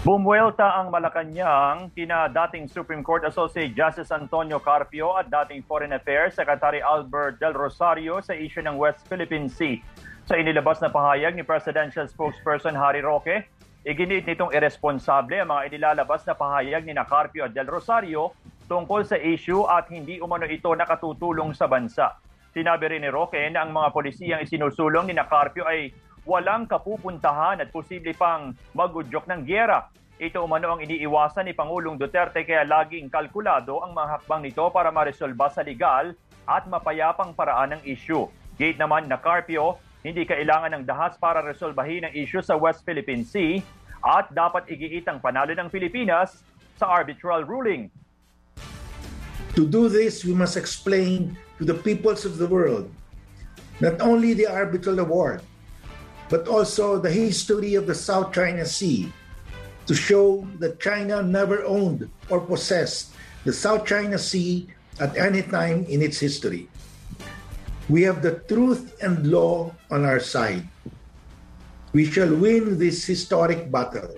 [0.00, 6.32] Bumuelta ang Malacanang kina dating Supreme Court Associate Justice Antonio Carpio at dating Foreign Affairs
[6.32, 9.84] Secretary Albert Del Rosario sa issue ng West Philippine Sea.
[10.30, 13.50] Sa inilabas na pahayag ni Presidential Spokesperson Harry Roque,
[13.82, 18.30] iginit nitong irresponsable ang mga inilalabas na pahayag ni Carpio at Del Rosario
[18.70, 22.14] tungkol sa issue at hindi umano ito nakatutulong sa bansa.
[22.54, 25.90] Sinabi rin ni Roque na ang mga polisiyang isinusulong ni Carpio ay
[26.22, 29.90] walang kapupuntahan at posible pang magudyok ng gyera.
[30.22, 34.94] Ito umano ang iniiwasan ni Pangulong Duterte kaya laging kalkulado ang mga hakbang nito para
[34.94, 36.14] maresolba sa legal
[36.46, 38.30] at mapayapang paraan ng issue.
[38.54, 43.24] Gate naman na Carpio, hindi kailangan ng dahas para resolbahin ang issue sa West Philippine
[43.24, 43.60] Sea
[44.00, 46.40] at dapat igiit ang panalo ng Pilipinas
[46.80, 47.92] sa arbitral ruling.
[49.58, 52.88] To do this, we must explain to the peoples of the world
[53.80, 55.40] not only the arbitral award,
[56.28, 59.12] but also the history of the South China Sea
[59.88, 64.68] to show that China never owned or possessed the South China Sea
[65.00, 66.68] at any time in its history.
[67.90, 70.62] We have the truth and law on our side.
[71.90, 74.14] We shall win this historic battle.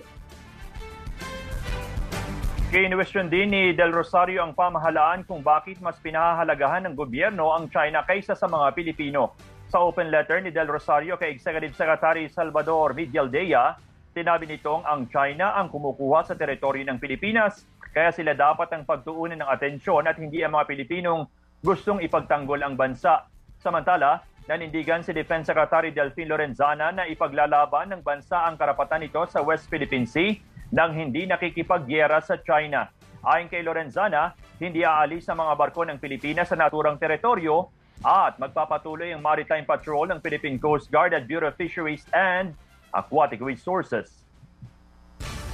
[2.69, 8.05] Kinwestiyon din ni Del Rosario ang pamahalaan kung bakit mas pinahahalagahan ng gobyerno ang China
[8.05, 9.33] kaysa sa mga Pilipino.
[9.73, 13.73] Sa open letter ni Del Rosario kay Executive Secretary Salvador Medialdea,
[14.13, 19.41] sinabi nitong ang China ang kumukuha sa teritoryo ng Pilipinas kaya sila dapat ang pagtuunan
[19.41, 21.25] ng atensyon at hindi ang mga Pilipinong
[21.65, 23.32] gustong ipagtanggol ang bansa.
[23.63, 24.19] Samantala,
[24.51, 29.71] nanindigan si Defense Secretary Delfin Lorenzana na ipaglalaban ng bansa ang karapatan nito sa West
[29.71, 30.35] Philippine Sea
[30.75, 32.91] nang hindi nakikipagyera sa China.
[33.23, 37.71] Ayon kay Lorenzana, hindi aalis ang mga barko ng Pilipinas sa naturang teritoryo
[38.03, 42.51] at magpapatuloy ang maritime patrol ng Philippine Coast Guard at Bureau of Fisheries and
[42.91, 44.27] Aquatic Resources.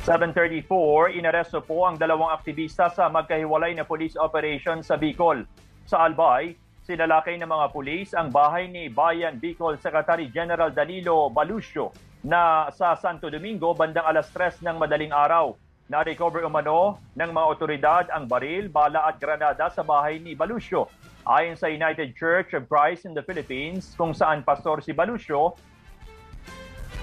[0.09, 5.45] 734, inaresto po ang dalawang aktivista sa magkahiwalay na police operation sa Bicol.
[5.85, 6.57] Sa Albay,
[6.89, 11.93] sinalakay ng mga pulis ang bahay ni Bayan Bicol Secretary General Danilo Balucio
[12.25, 15.53] na sa Santo Domingo bandang alas 3 ng madaling araw.
[15.85, 20.89] Na-recover umano ng mga otoridad ang baril, bala at granada sa bahay ni Balucio.
[21.29, 25.53] Ayon sa United Church of Christ in the Philippines, kung saan pastor si Balucio,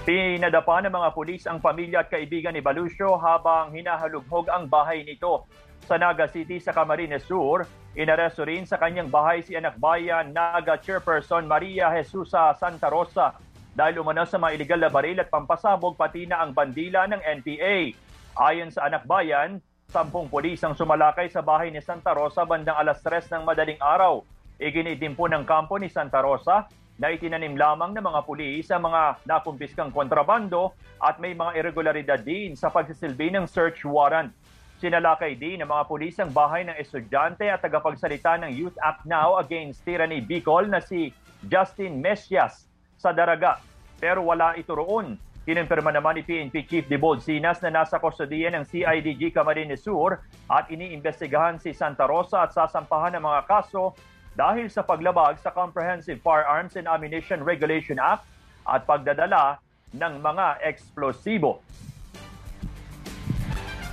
[0.03, 5.47] pinadapa ng mga pulis ang pamilya at kaibigan ni Balucio habang hinahalughog ang bahay nito.
[5.87, 7.63] Sa Naga City sa Camarines Sur,
[7.95, 13.39] inaresto rin sa kanyang bahay si anak bayan Naga Chairperson Maria Jesusa Santa Rosa
[13.71, 17.95] dahil umano sa mga iligal na baril at pampasabog pati na ang bandila ng NPA.
[18.35, 22.99] Ayon sa anak bayan, sampung pulis ang sumalakay sa bahay ni Santa Rosa bandang alas
[22.99, 24.27] 3 ng madaling araw.
[24.59, 26.67] Iginitin po ng kampo ni Santa Rosa
[26.99, 32.59] na itinanim lamang ng mga pulis ang mga nakumpiskang kontrabando at may mga irregularidad din
[32.59, 34.35] sa pagsisilbi ng search warrant.
[34.77, 39.41] Sinalakay din ng mga pulis ang bahay ng estudyante at tagapagsalita ng Youth Act Now
[39.41, 41.09] Against Tyranny Bicol na si
[41.49, 43.57] Justin Mesias sa Daraga.
[43.97, 45.17] Pero wala ito roon.
[45.49, 50.69] Kinumpirma naman ni PNP Chief de Bolsinas na nasa kustodiya ng CIDG Camarines Sur at
[50.69, 53.97] iniimbestigahan si Santa Rosa at sasampahan ng mga kaso
[54.37, 58.29] dahil sa paglabag sa Comprehensive Firearms and Ammunition Regulation Act
[58.69, 59.57] at pagdadala
[59.97, 61.65] ng mga eksplosibo.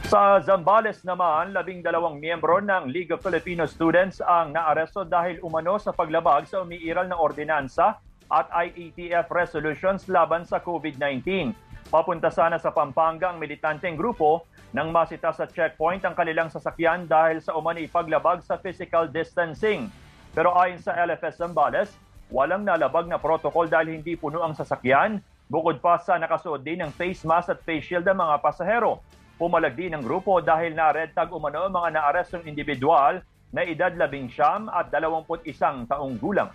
[0.05, 5.81] Sa Zambales naman, labing dalawang miyembro ng League of Filipino Students ang naaresto dahil umano
[5.81, 7.97] sa paglabag sa umiiral na ordinansa
[8.29, 11.57] at IETF resolutions laban sa COVID-19.
[11.88, 14.45] Papunta sana sa Pampanga ang militanteng grupo
[14.77, 19.88] nang masita sa checkpoint ang kanilang sasakyan dahil sa umani paglabag sa physical distancing.
[20.37, 21.88] Pero ayon sa LFS Zambales,
[22.29, 26.93] walang nalabag na protocol dahil hindi puno ang sasakyan, bukod pa sa nakasuot din ng
[26.93, 29.01] face mask at face shield ang mga pasahero.
[29.35, 33.18] Pumalag din ang grupo dahil na red tag umano ang mga naarestong individual
[33.51, 36.55] na edad labing siyam at 21 taong gulang.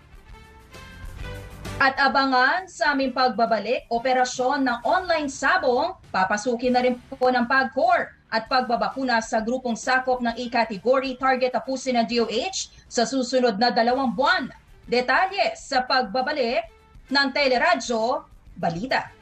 [1.80, 8.16] At abangan sa aming pagbabalik, operasyon ng online sabong, papasukin na rin po ng PAGCOR
[8.32, 14.12] at pagbabakuna sa grupong sakop ng E-category target tapusin ng DOH sa susunod na dalawang
[14.12, 14.52] buwan.
[14.88, 16.68] Detalye sa pagbabalik
[17.12, 18.28] ng Teleradyo
[18.60, 19.19] Balita.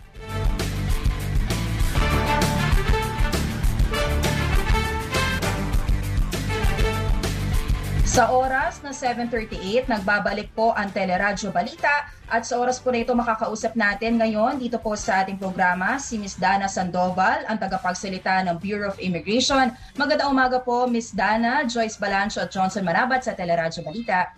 [8.18, 13.14] Sa oras na 7.38, nagbabalik po ang Teleradyo Balita at sa oras po na ito
[13.14, 16.42] makakausap natin ngayon dito po sa ating programa si Ms.
[16.42, 19.70] Dana Sandoval, ang tagapagsalita ng Bureau of Immigration.
[20.02, 21.14] Magandang umaga po Ms.
[21.14, 24.34] Dana, Joyce Balancho at Johnson Manabat sa Teleradyo Balita.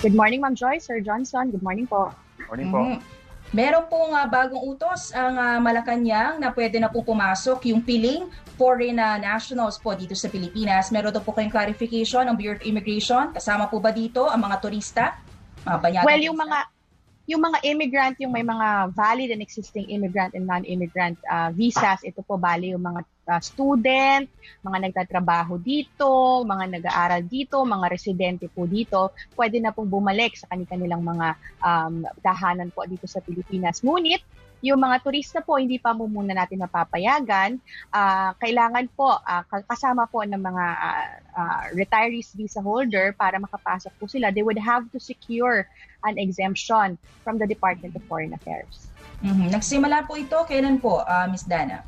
[0.00, 1.52] Good morning Ma'am Joyce, Sir Johnson.
[1.52, 2.08] Good morning po.
[2.48, 2.88] Morning po.
[2.88, 3.23] Mhm.
[3.54, 8.26] Meron pong uh, bagong utos ang uh, Malacanang na pwede na po pumasok yung piling
[8.58, 10.90] foreign uh, nationals po dito sa Pilipinas.
[10.90, 13.30] Meron daw po kayong clarification ng Bureau of Immigration.
[13.30, 15.22] Kasama po ba dito ang mga turista?
[15.62, 16.73] Mga Well, yung mga
[17.24, 22.20] yung mga immigrant, yung may mga valid and existing immigrant and non-immigrant uh, visas, ito
[22.20, 23.00] po bali yung mga
[23.32, 24.28] uh, student,
[24.60, 30.52] mga nagtatrabaho dito, mga nag-aaral dito, mga residente po dito, pwede na pong bumalik sa
[30.52, 31.32] kanilang mga
[31.64, 33.80] um, tahanan po dito sa Pilipinas.
[33.80, 34.20] Ngunit,
[34.64, 37.60] yung mga turista po, hindi pa mo muna natin mapapayagan.
[37.92, 43.92] Ah, kailangan po, ah, kasama po ng mga ah, ah, retirees visa holder para makapasok
[44.00, 45.68] po sila, they would have to secure
[46.08, 48.88] an exemption from the Department of Foreign Affairs.
[49.20, 49.52] Mhm.
[49.52, 51.44] Nagsimula po ito, kailan po, uh, Ms.
[51.48, 51.84] Dana?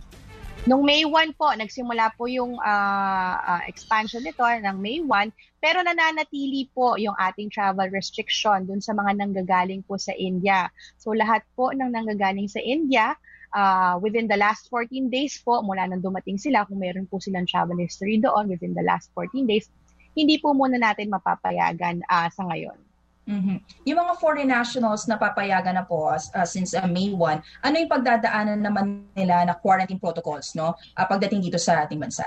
[0.65, 5.85] Noong May 1 po, nagsimula po yung ah, ah, expansion nito ng May 1, pero
[5.85, 10.73] nananatili po yung ating travel restriction dun sa mga nanggagaling po sa India.
[10.97, 13.13] So lahat po ng nanggagaling sa India,
[13.53, 17.45] ah, within the last 14 days po, mula nang dumating sila, kung meron po silang
[17.45, 19.69] travel history doon within the last 14 days,
[20.17, 22.86] hindi po muna natin mapapayagan ah, sa ngayon.
[23.27, 23.59] Mhm.
[23.91, 27.91] Yung mga foreign nationals na papayagan na po uh, since uh, May 1, ano yung
[27.91, 32.23] pagdadaanan naman nila na quarantine protocols no uh, pagdating dito sa ating bansa?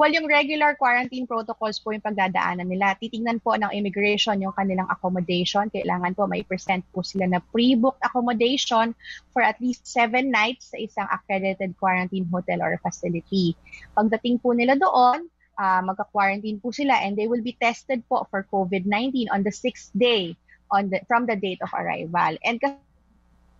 [0.00, 2.96] Well, yung regular quarantine protocols po yung pagdadaanan nila.
[2.96, 5.68] Titingnan po ng immigration yung kanilang accommodation.
[5.68, 8.96] Kailangan po may present po sila na pre-booked accommodation
[9.30, 13.54] for at least seven nights sa isang accredited quarantine hotel or facility.
[13.94, 18.46] Pagdating po nila doon, uh, magka-quarantine po sila and they will be tested po for
[18.48, 20.36] COVID-19 on the sixth day
[20.72, 22.36] on the, from the date of arrival.
[22.44, 22.56] And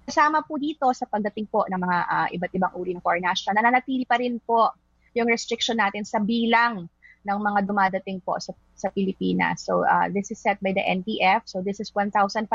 [0.09, 3.55] kasama po dito sa pagdating po ng mga uh, iba't ibang uri ng foreign national,
[3.59, 4.73] nananatili pa rin po
[5.13, 6.89] yung restriction natin sa bilang
[7.23, 9.63] ng mga dumadating po sa, sa Pilipinas.
[9.63, 11.47] So uh, this is set by the NTF.
[11.47, 12.51] So this is 1,500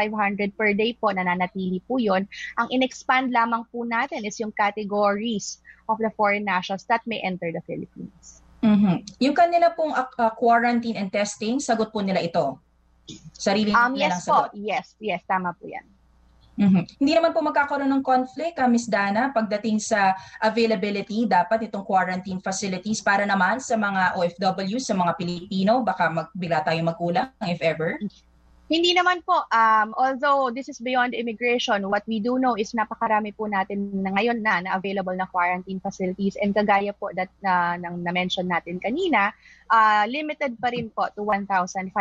[0.60, 2.28] per day po, nananatili po yun.
[2.60, 7.47] Ang in-expand lamang po natin is yung categories of the foreign nationals that may enter
[7.56, 8.43] the Philippines.
[8.62, 9.22] Mhm.
[9.22, 12.58] Yung kanila pong uh, quarantine and testing, sagot po nila ito?
[13.32, 14.50] Sarili Um, nila yes lang po, sagot?
[14.58, 15.86] yes, yes, tama po yan.
[16.58, 16.89] Mhm.
[16.98, 18.89] Hindi naman po magkakaroon ng conflict, uh, Ms.
[18.89, 25.13] Dana, pagdating sa availability, dapat itong quarantine facilities para naman sa mga OFW, sa mga
[25.22, 28.02] Pilipino, baka mag, bigla tayong magkulang, if ever.
[28.67, 29.47] Hindi naman po.
[29.47, 34.12] Um, although this is beyond immigration, what we do know is napakarami po natin na
[34.12, 38.84] ngayon na na available na quarantine facilities and kagaya po that na, nang na-mention natin
[38.84, 39.32] kanina,
[39.71, 41.95] uh, limited pa rin po to 1,500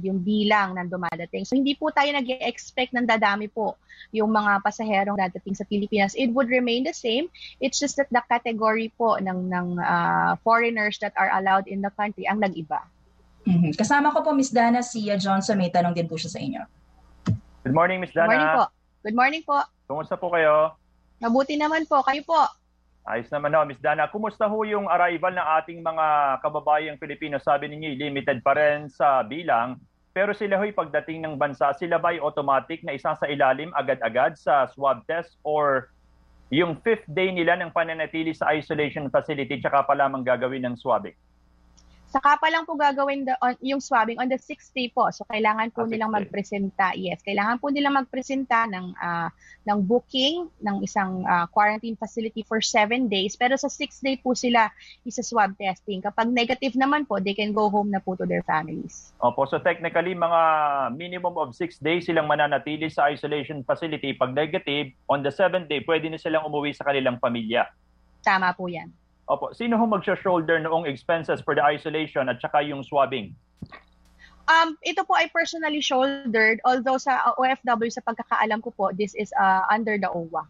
[0.00, 1.44] yung bilang ng dumadating.
[1.44, 3.76] So hindi po tayo nag expect ng dadami po
[4.08, 6.16] yung mga pasaherong dadating sa Pilipinas.
[6.16, 7.28] It would remain the same.
[7.60, 11.92] It's just that the category po ng, ng uh, foreigners that are allowed in the
[11.92, 12.80] country ang nag-iba.
[13.48, 13.72] Mhm.
[13.80, 14.52] Kasama ko po, Ms.
[14.52, 15.56] Dana, si uh, Johnson.
[15.56, 16.60] May tanong din po siya sa inyo.
[17.64, 18.12] Good morning, Ms.
[18.12, 18.28] Good Dana.
[18.28, 18.64] morning po.
[19.00, 19.58] Good morning po.
[19.88, 20.76] Kumusta po kayo?
[21.24, 22.04] Mabuti naman po.
[22.04, 22.36] Kayo po.
[23.08, 23.80] Ayos naman ho, Ms.
[23.80, 24.04] Dana.
[24.12, 26.06] Kumusta ho yung arrival ng ating mga
[26.44, 27.40] kababayang Pilipino?
[27.40, 29.80] Sabi ninyo, limited pa rin sa bilang.
[30.12, 34.68] Pero sila ho'y pagdating ng bansa, sila ba'y automatic na isang sa ilalim agad-agad sa
[34.76, 35.88] swab test or
[36.52, 41.16] yung fifth day nila ng pananatili sa isolation facility tsaka pa lamang gagawin ng swabbing?
[42.08, 45.12] Saka pa lang po gagawin the, on, yung swabbing on the sixth day po.
[45.12, 46.96] So kailangan po Ah, nilang magpresenta.
[46.96, 49.28] Yes, kailangan po nilang magpresenta ng ah,
[49.68, 53.36] ng booking ng isang ah, quarantine facility for seven days.
[53.36, 54.72] Pero sa sixth day po sila
[55.04, 56.00] isa swab testing.
[56.00, 59.12] Kapag negative naman po, they can go home na po to their families.
[59.20, 60.40] Opo, so technically mga
[60.96, 64.16] minimum of six days silang mananatili sa isolation facility.
[64.16, 67.68] Pag negative, on the seventh day, pwede na silang umuwi sa kanilang pamilya.
[68.24, 68.88] Tama po yan.
[69.28, 73.36] Opo, sino ho magsha-shoulder noong expenses for the isolation at saka yung swabbing?
[74.48, 79.28] Um, ito po ay personally shouldered, although sa OFW, sa pagkakaalam ko po, this is
[79.36, 80.48] ah, under the OWA.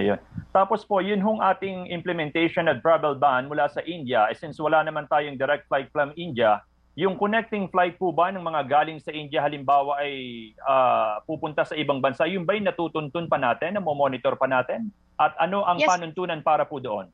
[0.00, 0.16] Ayun.
[0.56, 4.80] Tapos po, yun hong ating implementation at travel ban mula sa India, eh, since wala
[4.80, 6.64] naman tayong direct flight from India,
[6.96, 10.14] yung connecting flight po ba ng mga galing sa India halimbawa ay
[10.64, 14.88] ah, pupunta sa ibang bansa, yung ba'y natutuntun pa natin, monitor pa natin?
[15.20, 15.92] At ano ang Yes.
[15.92, 17.12] panuntunan para po doon?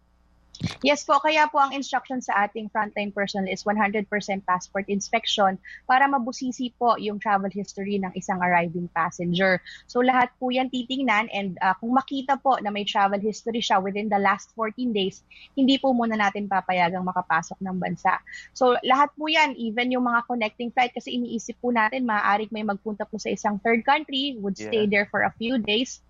[0.82, 4.06] Yes po, kaya po ang instruction sa ating frontline personnel is 100%
[4.46, 9.58] passport inspection para mabusisi po yung travel history ng isang arriving passenger.
[9.86, 13.82] So lahat po yan titingnan and uh, kung makita po na may travel history siya
[13.82, 15.22] within the last 14 days,
[15.54, 18.18] hindi po muna natin papayagang makapasok ng bansa.
[18.52, 22.66] So lahat po yan, even yung mga connecting flight kasi iniisip po natin maaaring may
[22.66, 24.90] magpunta po sa isang third country, would stay Yeah.
[24.90, 26.02] there for a few days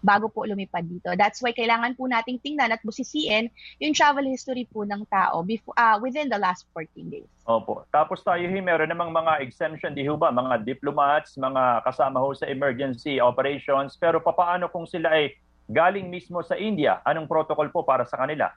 [0.00, 1.12] bago po lumipad dito.
[1.16, 5.76] That's why kailangan po nating tingnan at busisiin yung travel history po ng tao before,
[5.76, 7.30] uh, within the last 14 days.
[7.44, 7.84] Opo.
[7.92, 10.32] Tapos tayo, hi, meron namang mga exemption, di ba?
[10.32, 13.96] Mga diplomats, mga kasama ho sa emergency operations.
[14.00, 15.36] Pero papaano kung sila ay
[15.70, 17.04] galing mismo sa India?
[17.04, 18.50] Anong protocol po para sa kanila?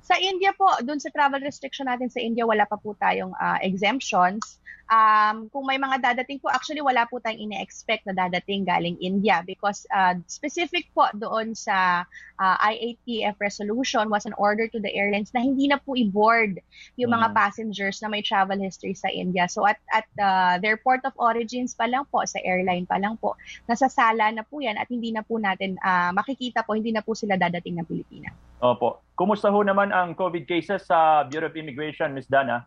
[0.00, 3.60] Sa India po, dun sa travel restriction natin sa India, wala pa po tayong ah,
[3.60, 4.60] exemptions.
[4.90, 9.38] Um, kung may mga dadating po, actually wala po tayong ine-expect na dadating galing India
[9.46, 12.02] because ah, specific po doon sa
[12.42, 16.58] ah, IATF resolution was an order to the airlines na hindi na po i-board
[16.98, 17.36] yung mga Mhm.
[17.38, 19.46] passengers na may travel history sa India.
[19.46, 23.14] So at at ah, their port of origins pa lang po, sa airline pa lang
[23.22, 23.38] po,
[23.70, 27.14] nasasala na po yan at hindi na po natin ah, makikita po, hindi na po
[27.14, 28.34] sila dadating ng Pilipinas.
[28.58, 29.06] Opo.
[29.14, 32.26] Kumusta ho naman ang COVID cases sa Bureau of Immigration, Ms.
[32.26, 32.66] Dana?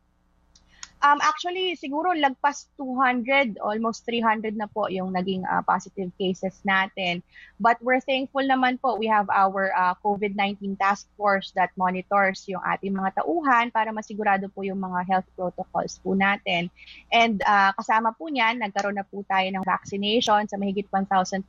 [1.04, 7.20] Um, actually, siguro lagpas 200, almost 300 na po yung naging uh, positive cases natin.
[7.60, 12.64] But we're thankful naman po, we have our uh, COVID-19 task force that monitors yung
[12.64, 16.72] ating mga tauhan para masigurado po yung mga health protocols po natin.
[17.12, 21.44] And uh, kasama po niyan, nagkaroon na po tayo ng vaccination sa mahigit 1,200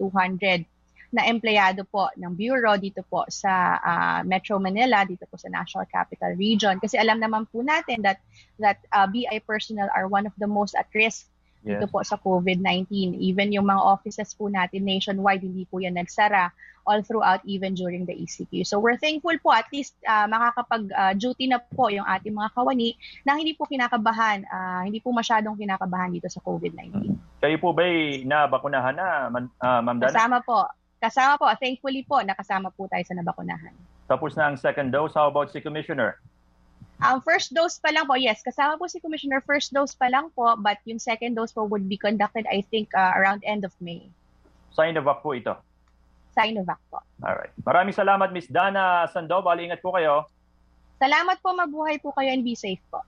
[1.14, 5.86] na empleyado po ng bureau dito po sa ah, Metro Manila, dito po sa National
[5.86, 6.82] Capital Region.
[6.82, 8.18] Kasi alam naman po natin that
[8.58, 11.30] that ah, BI personnel are one of the most at risk
[11.64, 11.92] dito Yes.
[11.94, 13.16] po sa COVID-19.
[13.16, 16.52] Even yung mga offices po natin nationwide, hindi po yan nagsara
[16.84, 18.68] all throughout even during the ECQ.
[18.68, 23.38] So we're thankful po at least ah, makakapag-duty na po yung ating mga kawani na
[23.38, 27.16] hindi po kinakabahan, ah, hindi po masyadong kinakabahan dito sa COVID-19.
[27.40, 30.10] Kayo po ba'y nabakunahan na, Man- ah, Ma'am Dana?
[30.12, 30.68] Kasama po.
[31.04, 31.44] Kasama po.
[31.60, 33.76] Thankfully po, nakasama po tayo sa nabakunahan.
[34.08, 35.12] Tapos na ang second dose.
[35.12, 36.16] How about si Commissioner?
[37.04, 40.32] Ang first dose pa lang po, yes, kasama po si Commissioner, first dose pa lang
[40.32, 43.74] po, but yung second dose po would be conducted, I think, uh, around end of
[43.82, 44.08] May.
[44.72, 45.52] Sinovac po ito.
[46.32, 47.04] Sinovac po.
[47.20, 47.52] Alright.
[47.66, 49.60] Maraming salamat, Miss Dana Sandoval.
[49.60, 50.24] Ingat po kayo.
[50.96, 53.02] Salamat po, mabuhay po kayo and be safe po.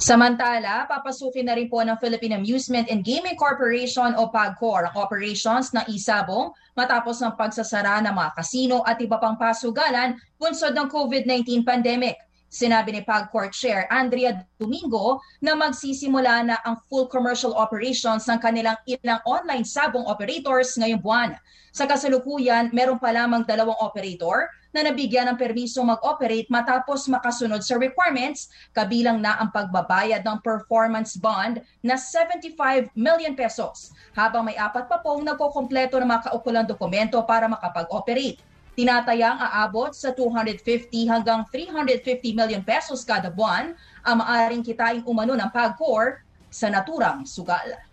[0.00, 5.76] Samantala, papasukin na rin po ng Philippine Amusement and Gaming Corporation o PAGCOR ang operations
[5.76, 11.68] ng isabong matapos ng pagsasara ng mga kasino at iba pang pasugalan bunsod ng COVID-19
[11.68, 12.16] pandemic.
[12.48, 18.80] Sinabi ni PAGCOR Chair Andrea Domingo na magsisimula na ang full commercial operations ng kanilang
[18.88, 21.36] ilang online sabong operators ngayong buwan.
[21.76, 27.76] Sa kasalukuyan, meron pa lamang dalawang operator na nabigyan ng permiso mag-operate matapos makasunod sa
[27.76, 34.86] requirements, kabilang na ang pagbabayad ng performance bond na 75 million pesos, habang may apat
[34.86, 38.38] pa pong nagkokompleto ng mga kaukulang dokumento para makapag-operate.
[38.78, 43.74] Tinatayang aabot sa 250 hanggang 350 million pesos kada buwan
[44.06, 47.89] ang maaring kitain umano ng PAGCOR sa naturang sugal.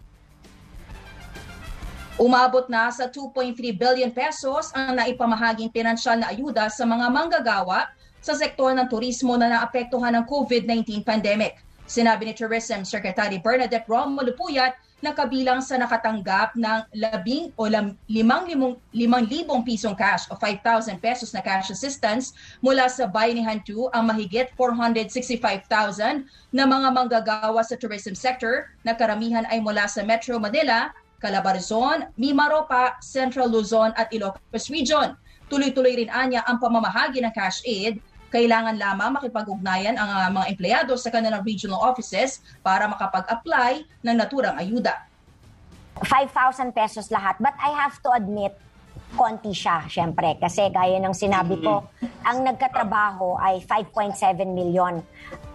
[2.17, 7.93] Umabot na sa 2.3 billion pesos ang naipamahaging pinansyal na ayuda sa mga manggagawa
[8.25, 11.61] sa sektor ng turismo na naapektuhan ng COVID-19 pandemic.
[11.85, 17.69] Sinabi ni Tourism Secretary Bernadette Romulo Puyat na kabilang sa nakatanggap ng labing o
[18.09, 22.33] limang, limong, limang libong pisong cash o 5,000 pesos na cash assistance
[22.65, 29.45] mula sa Bayanihan 2 ang mahigit 465,000 na mga manggagawa sa tourism sector na karamihan
[29.53, 35.17] ay mula sa Metro Manila, Calabarzon, Mimaropa, Central Luzon at Ilocos Region.
[35.49, 37.97] Tuloy-tuloy rin anya ang pamamahagi ng cash aid.
[38.27, 44.59] Kailangan lamang makipag-ugnayan ang ah, mga empleyado sa kanilang regional offices para makapag-apply ng naturang
[44.59, 45.07] ayuda.
[46.03, 47.39] 5,000 pesos lahat.
[47.41, 48.53] But I have to admit,
[49.15, 50.35] konti siya, syempre.
[50.35, 51.87] Kasi gaya ng sinabi ko,
[52.27, 54.99] ang nagkatrabaho ay 5.7 million.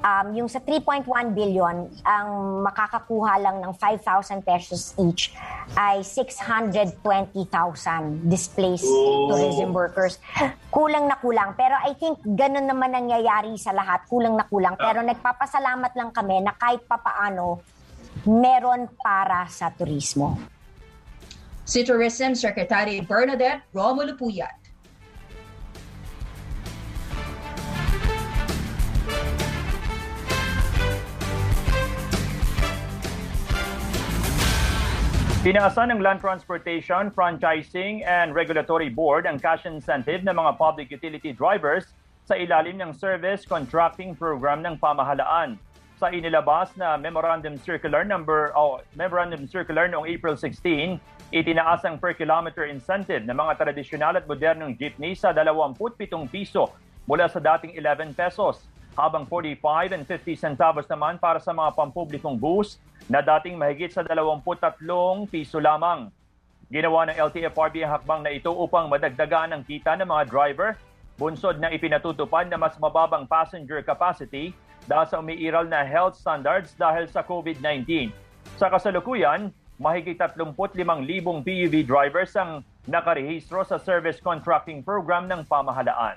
[0.02, 2.28] Um, yung sa 3.1 billion, ang
[2.64, 5.30] makakakuha lang ng 5,000 pesos each
[5.78, 7.46] ay 620,000
[8.26, 8.88] displaced
[9.30, 10.18] tourism workers.
[10.74, 11.54] Kulang na kulang.
[11.54, 14.08] Pero I think ganun naman nangyayari sa lahat.
[14.10, 14.74] Kulang na kulang.
[14.74, 17.62] Pero nagpapasalamat lang kami na kahit papaano,
[18.26, 20.34] meron para sa turismo.
[21.64, 24.62] Si Tourism Secretary Bernadette Romulo Puyat.
[35.42, 41.34] Tinaasan ng Land Transportation, Franchising and Regulatory Board ang cash incentive ng mga public utility
[41.34, 45.58] drivers sa ilalim ng Service Contracting Program ng pamahalaan.
[45.98, 51.02] Sa inilabas na Memorandum Circular number oh, Memorandum Circular noong April 16,
[51.32, 55.88] itinaas ang per kilometer incentive ng mga tradisyonal at modernong jeepney sa 27
[56.28, 56.68] piso
[57.08, 62.36] mula sa dating 11 pesos, habang 45 and 50 centavos naman para sa mga pampublikong
[62.36, 62.76] bus
[63.08, 64.52] na dating mahigit sa 23
[65.32, 66.12] piso lamang.
[66.68, 70.76] Ginawa ng LTFRB ang hakbang na ito upang madagdagan ang kita ng mga driver,
[71.16, 74.52] bunsod na ipinatutupad na mas mababang passenger capacity
[74.84, 78.12] dahil sa umiiral na health standards dahil sa COVID-19.
[78.60, 79.48] Sa kasalukuyan,
[79.82, 86.14] mahigit 35,000 PUV drivers ang nakarehistro sa service contracting program ng pamahalaan.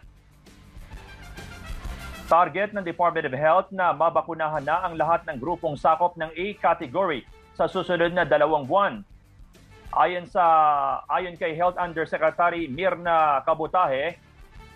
[2.30, 6.57] Target ng Department of Health na mabakunahan na ang lahat ng grupong sakop ng A
[6.61, 7.26] category
[7.57, 9.01] sa susunod na dalawang buwan.
[9.93, 10.43] Ayon sa
[11.09, 14.18] ayon kay Health Undersecretary Mirna Kabutahe,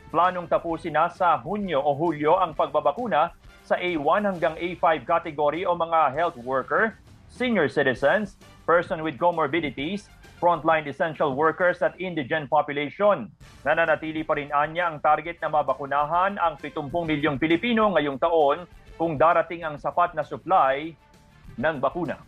[0.09, 3.33] planong tapusin na sa Hunyo o Hulyo ang pagbabakuna
[3.65, 6.97] sa A1 hanggang A5 category o mga health worker,
[7.29, 8.37] senior citizens,
[8.70, 10.05] person with comorbidities,
[10.38, 13.26] frontline essential workers at indigent population.
[13.65, 19.17] Nananatili pa rin anya ang target na mabakunahan ang 70 milyong Pilipino ngayong taon kung
[19.17, 20.93] darating ang sapat na supply
[21.57, 22.22] ng bakuna.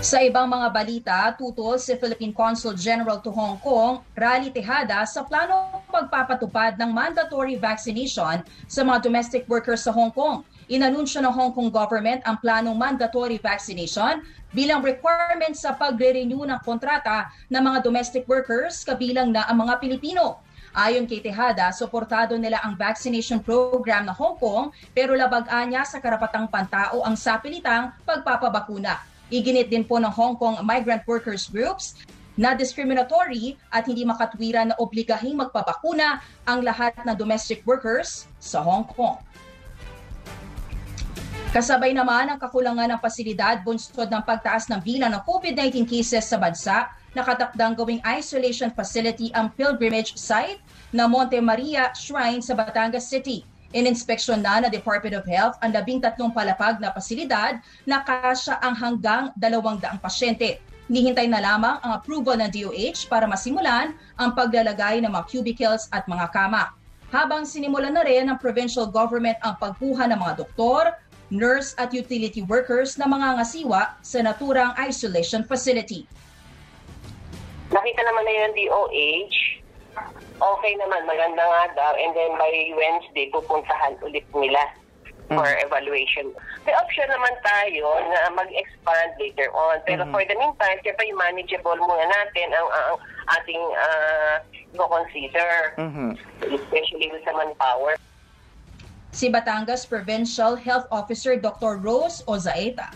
[0.00, 5.24] Sa ibang mga balita, tutol si Philippine Consul General to Hong Kong, Rally Tejada, sa
[5.24, 10.40] plano pagpapatupad ng mandatory vaccination sa mga domestic workers sa Hong Kong.
[10.70, 14.22] Inanunsyo ng Hong Kong government ang planong mandatory vaccination
[14.54, 20.38] bilang requirement sa pagre-renew ng kontrata ng mga domestic workers kabilang na ang mga Pilipino.
[20.70, 25.98] Ayon kay Tejada, suportado nila ang vaccination program ng Hong Kong pero labag-an niya sa
[25.98, 29.02] karapatang pantao ang sapilitang pagpapabakuna.
[29.26, 31.98] Iginit din po ng Hong Kong migrant workers groups
[32.38, 38.86] na discriminatory at hindi makatwiran na obligahing magpabakuna ang lahat ng domestic workers sa Hong
[38.94, 39.18] Kong.
[41.50, 46.38] Kasabay naman ang kakulangan ng pasilidad bunsod ng pagtaas ng bilang ng COVID-19 cases sa
[46.38, 50.62] bansa, nakatakdang gawing isolation facility ang pilgrimage site
[50.94, 53.42] na Monte Maria Shrine sa Batangas City.
[53.74, 58.78] Ininspeksyon na ng Department of Health ang labing tatlong palapag na pasilidad na kasya ang
[58.78, 60.62] hanggang dalawang daang pasyente.
[60.86, 66.06] Nihintay na lamang ang approval ng DOH para masimulan ang paglalagay ng mga cubicles at
[66.06, 66.70] mga kama.
[67.10, 70.94] Habang sinimulan na rin ng provincial government ang pagkuha ng mga doktor,
[71.30, 76.06] nurse at utility workers na mga ngasiwa sa naturang isolation facility.
[77.70, 79.50] Nakita naman na yung DOH
[80.40, 81.92] okay naman, maganda nga daw.
[81.94, 84.64] And then by Wednesday, pupuntahan ulit nila
[85.30, 86.34] for evaluation.
[86.66, 89.78] May option naman tayo na mag-expand later on.
[89.86, 90.10] Pero Mhm.
[90.10, 92.98] for the meantime, siyempre yung manageable muna natin ang, ang
[93.38, 94.42] ating uh,
[94.74, 95.76] consider
[96.42, 97.94] especially with the manpower.
[99.10, 101.82] Si Batangas Provincial Health Officer Dr.
[101.82, 102.94] Rose Ozaeta.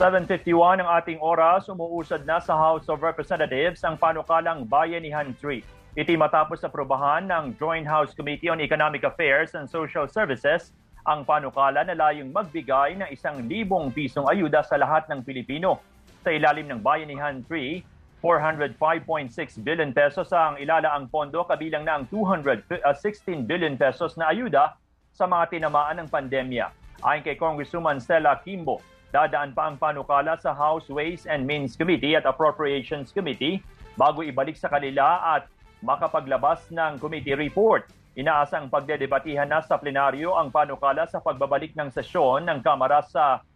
[0.00, 5.60] 7.51 ang ating oras, umuusad na sa House of Representatives ang panukalang Bayanihan 3.
[6.00, 10.72] Iti matapos sa probahan ng Joint House Committee on Economic Affairs and Social Services
[11.04, 15.84] ang panukala na layong magbigay ng isang libong pisong ayuda sa lahat ng Pilipino.
[16.24, 17.84] Sa ilalim ng Bayanihan 3,
[18.18, 24.74] 405.6 billion pesos ang ilalaang pondo kabilang na ang 216 billion pesos na ayuda
[25.14, 26.70] sa mga tinamaan ng pandemya.
[27.06, 28.82] Ayon kay Congresswoman Stella Kimbo,
[29.14, 33.62] dadaan pa ang panukala sa House Ways and Means Committee at Appropriations Committee
[33.94, 35.46] bago ibalik sa kanila at
[35.78, 37.86] makapaglabas ng committee report.
[38.18, 43.46] Inaasang pagdedebatihan na sa plenaryo ang panukala sa pagbabalik ng sesyon ng Kamara sa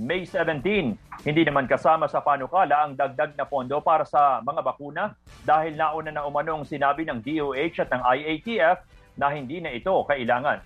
[0.00, 0.64] May 17.
[1.28, 5.12] Hindi naman kasama sa panukala ang dagdag na pondo para sa mga bakuna
[5.44, 8.78] dahil nauna na umanong sinabi ng DOH at ng IATF
[9.20, 10.64] na hindi na ito kailangan.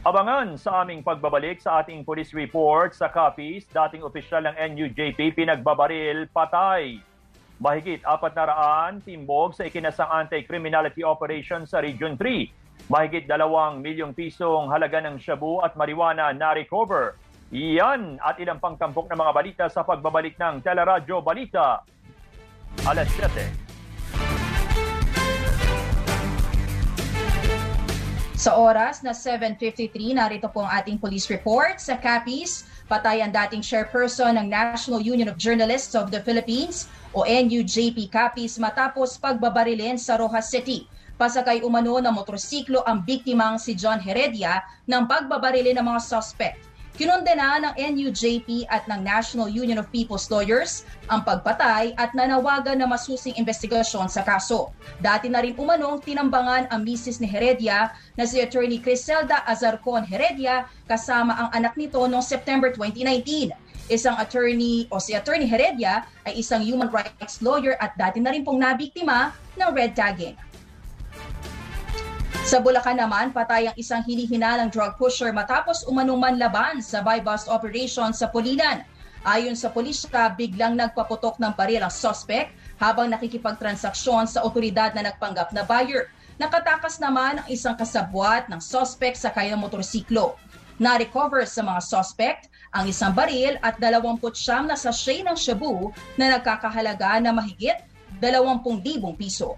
[0.00, 6.30] Abangan sa aming pagbabalik sa ating police report sa Capiz, dating opisyal ng NUJP pinagbabaril
[6.32, 7.02] patay.
[7.60, 12.88] Mahigit apat na raan timbog sa ikinasang anti-criminality operation sa Region 3.
[12.88, 17.20] Mahigit dalawang milyong pisong halaga ng shabu at marijuana na recover.
[17.50, 21.82] Iyan at ilang pang tampok na mga balita sa pagbabalik ng Teleradyo Balita.
[22.86, 23.70] Alas 7.
[28.38, 32.70] Sa oras na 7.53, narito po ang ating police report sa Capiz.
[32.86, 38.62] Patay ang dating chairperson ng National Union of Journalists of the Philippines o NUJP Capiz
[38.62, 40.86] matapos pagbabarilin sa Rojas City.
[41.18, 46.69] Pasakay umano ng motorsiklo ang biktimang si John Heredia ng pagbabarilin ng mga suspect.
[46.98, 52.88] Kinondena ng NUJP at ng National Union of People's Lawyers ang pagpatay at nanawagan na
[52.90, 54.74] masusing investigasyon sa kaso.
[54.98, 60.66] Dati na rin umanong tinambangan ang misis ni Heredia na si Attorney Criselda Azarcon Heredia
[60.90, 63.54] kasama ang anak nito noong September 2019.
[63.90, 68.46] Isang attorney o si Attorney Heredia ay isang human rights lawyer at dati na rin
[68.46, 70.38] pong nabiktima ng red tagging.
[72.50, 78.10] Sa Bulacan naman, patay ang isang hinihinalang drug pusher matapos umanuman laban sa buy-bust operation
[78.10, 78.82] sa Pulilan.
[79.22, 82.50] Ayon sa pulisya, biglang nagpaputok ng baril ang suspect
[82.82, 86.10] habang nakikipagtransaksyon sa otoridad na nagpanggap na buyer.
[86.42, 90.34] Nakatakas naman ang isang kasabwat ng suspect sa kayang motorsiklo.
[90.82, 94.26] Na-recover sa mga suspect ang isang baril at 29
[94.66, 97.78] na sachet ng shabu na nagkakahalaga na mahigit
[98.18, 98.82] 20,000
[99.14, 99.54] piso.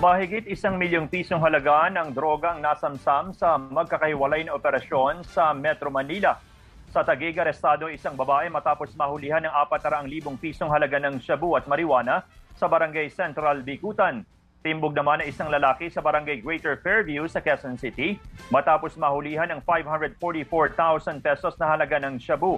[0.00, 6.40] Mahigit isang milyong pisong halaga ng drogang nasamsam sa magkakahiwalay na operasyon sa Metro Manila.
[6.88, 12.24] Sa Taguig, arestado isang babae matapos mahulihan ng 400,000 pisong halaga ng shabu at marijuana
[12.56, 14.24] sa Barangay Central, Bikutan.
[14.64, 18.16] Timbog naman ng isang lalaki sa Barangay Greater Fairview sa Quezon City
[18.48, 22.56] matapos mahulihan ng 544,000 pesos na halaga ng shabu.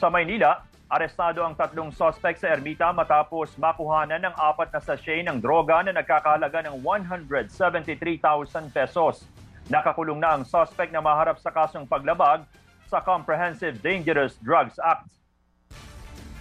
[0.00, 5.36] Sa Maynila, Arestado ang tatlong suspect sa Ermita matapos makuhanan ng apat na sachet ng
[5.36, 9.28] droga na nagkakahalaga ng 173,000 pesos.
[9.68, 12.40] Nakakulong na ang suspect na maharap sa kasong paglabag
[12.88, 15.12] sa Comprehensive Dangerous Drugs Act.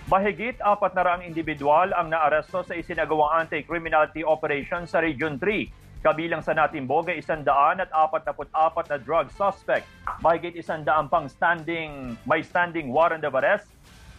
[0.08, 6.08] Mahigit apat na raang individual ang naaresto sa isinagawang anti-criminality operation sa Region 3.
[6.08, 9.84] Kabilang sa Natimboga, isandaan at apat na apat na drug suspect.
[10.24, 13.68] Mahigit isandaan pang standing, may standing warrant of arrest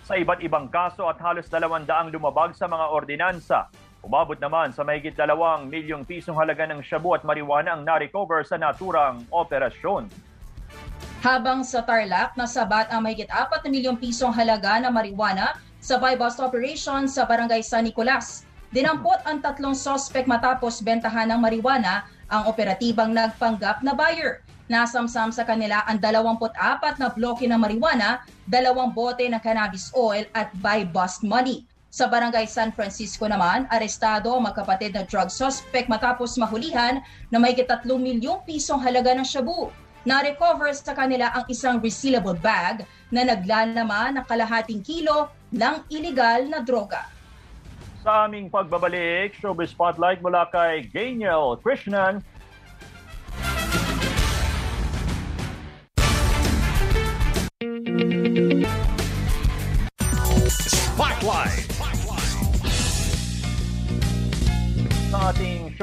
[0.09, 3.69] sa iba't ibang kaso at halos dalawandaang lumabag sa mga ordinansa.
[4.01, 8.57] Umabot naman sa mahigit dalawang milyong pisong halaga ng shabu at marijuana ang na-recover sa
[8.57, 10.09] naturang operasyon.
[11.21, 16.41] Habang sa Tarlac, nasabat ang mahigit 4 na milyong pisong halaga ng marijuana sa buy-bust
[16.41, 18.49] operation sa Barangay San Nicolas.
[18.73, 24.41] Dinampot ang tatlong suspect matapos bentahan ng marijuana ang operatibang nagpanggap na buyer.
[24.69, 30.53] Nasamsam sa kanila ang 24 na bloke ng marijuana, dalawang bote ng cannabis oil at
[30.61, 31.65] buy bust money.
[31.89, 37.01] Sa barangay San Francisco naman, arestado ang magkapatid na drug suspect matapos mahulihan
[37.33, 39.73] na may 3 milyong pisong halaga ng shabu.
[40.05, 46.61] Na-recover sa kanila ang isang resealable bag na naglalaman ng kalahating kilo ng iligal na
[46.61, 47.09] droga.
[48.05, 52.21] Sa aming pagbabalik, Showbiz Spotlight mula kay Daniel Krishnan,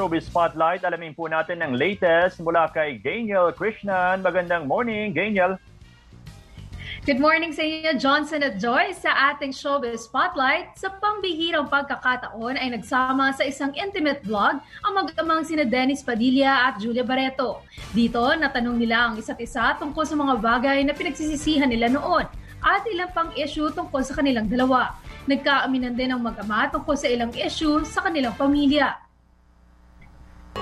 [0.06, 4.22] showbiz spotlight, alamin po natin ang latest mula kay Daniel Krishnan.
[4.22, 5.58] Magandang morning, Daniel.
[7.10, 8.94] Good morning sa inyo, Johnson at Joy.
[8.94, 15.42] Sa ating showbiz spotlight, sa pambihirang pagkakataon ay nagsama sa isang intimate vlog ang mag-amang
[15.42, 17.66] sina Dennis Padilla at Julia Barreto.
[17.90, 22.30] Dito, natanong nila ang isa't isa tungkol sa mga bagay na pinagsisisihan nila noon
[22.62, 24.94] at ilang pang issue tungkol sa kanilang dalawa.
[25.26, 29.05] Nagkaaminan din ang mag-ama tungkol sa ilang issue sa kanilang pamilya.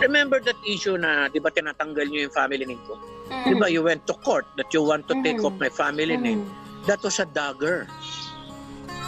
[0.01, 2.97] Remember that issue na, di ba, tinatanggal niyo yung family name ko?
[3.29, 3.45] Mm.
[3.45, 5.45] Di ba, you went to court that you want to take mm.
[5.45, 6.21] off my family mm.
[6.21, 6.41] name.
[6.89, 7.87] That was a dagger.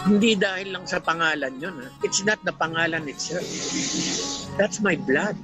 [0.06, 1.82] Hindi dahil lang sa pangalan yun.
[1.82, 1.90] Ha?
[2.06, 3.44] It's not the pangalan itself.
[4.54, 5.34] That's my blood.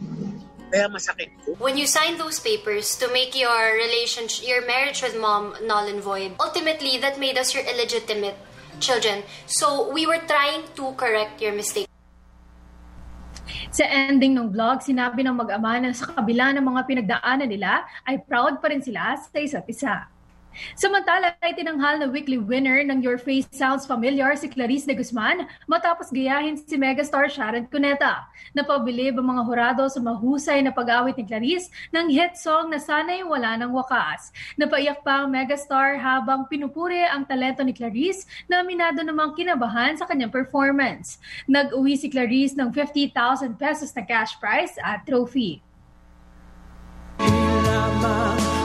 [0.72, 1.58] Kaya masakit ko.
[1.60, 6.00] When you sign those papers to make your relationship, your marriage with mom null and
[6.00, 8.38] void, ultimately that made us your illegitimate
[8.80, 9.26] children.
[9.44, 11.91] So we were trying to correct your mistake.
[13.72, 18.20] Sa ending ng vlog, sinabi ng mag-ama na sa kabila ng mga pinagdaanan nila, ay
[18.22, 20.11] proud pa rin sila sa isa't isa.
[20.76, 25.48] Samantala ay tinanghal na weekly winner ng Your Face Sounds Familiar si Clarice de Guzman
[25.64, 28.28] matapos gayahin si megastar Sharon Cuneta.
[28.52, 33.24] Napabilib ang mga hurado sa mahusay na pag-awit ni Clarice ng hit song na Sana'y
[33.24, 34.32] Wala ng Wakas.
[34.60, 40.04] Napaiyak pa ang megastar habang pinupuri ang talento ni Clarice na aminado namang kinabahan sa
[40.04, 41.16] kanyang performance.
[41.48, 45.64] Nag-uwi si Clarice ng 50,000 pesos na cash prize at trophy.
[47.22, 48.61] Ilama.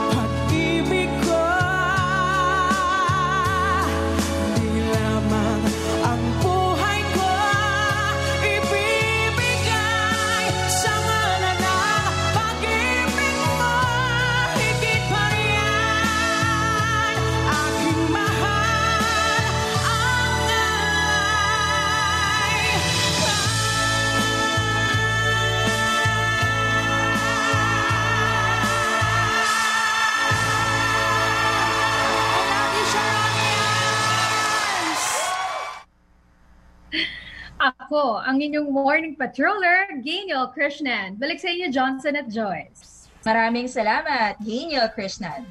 [37.88, 41.16] Ako, ang inyong morning patroller, Gainel Krishnan.
[41.16, 43.08] Balik sa inyo, Johnson at Joyce.
[43.24, 45.48] Maraming salamat, Gainel Krishnan.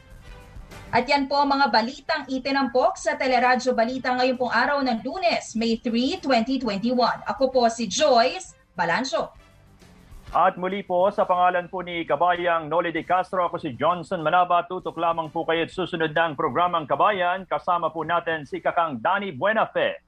[0.93, 5.57] At yan po ang mga balitang itinampok sa Teleradyo Balita ngayon pong araw ng lunes,
[5.57, 7.25] May 3, 2021.
[7.25, 9.33] Ako po si Joyce Balancho.
[10.29, 14.61] At muli po sa pangalan po ni Kabayang Noli de Castro, ako si Johnson Manaba.
[14.69, 17.49] Tutok lamang po kayo at susunod ng programang Kabayan.
[17.49, 20.07] Kasama po natin si Kakang Danny Buenafe.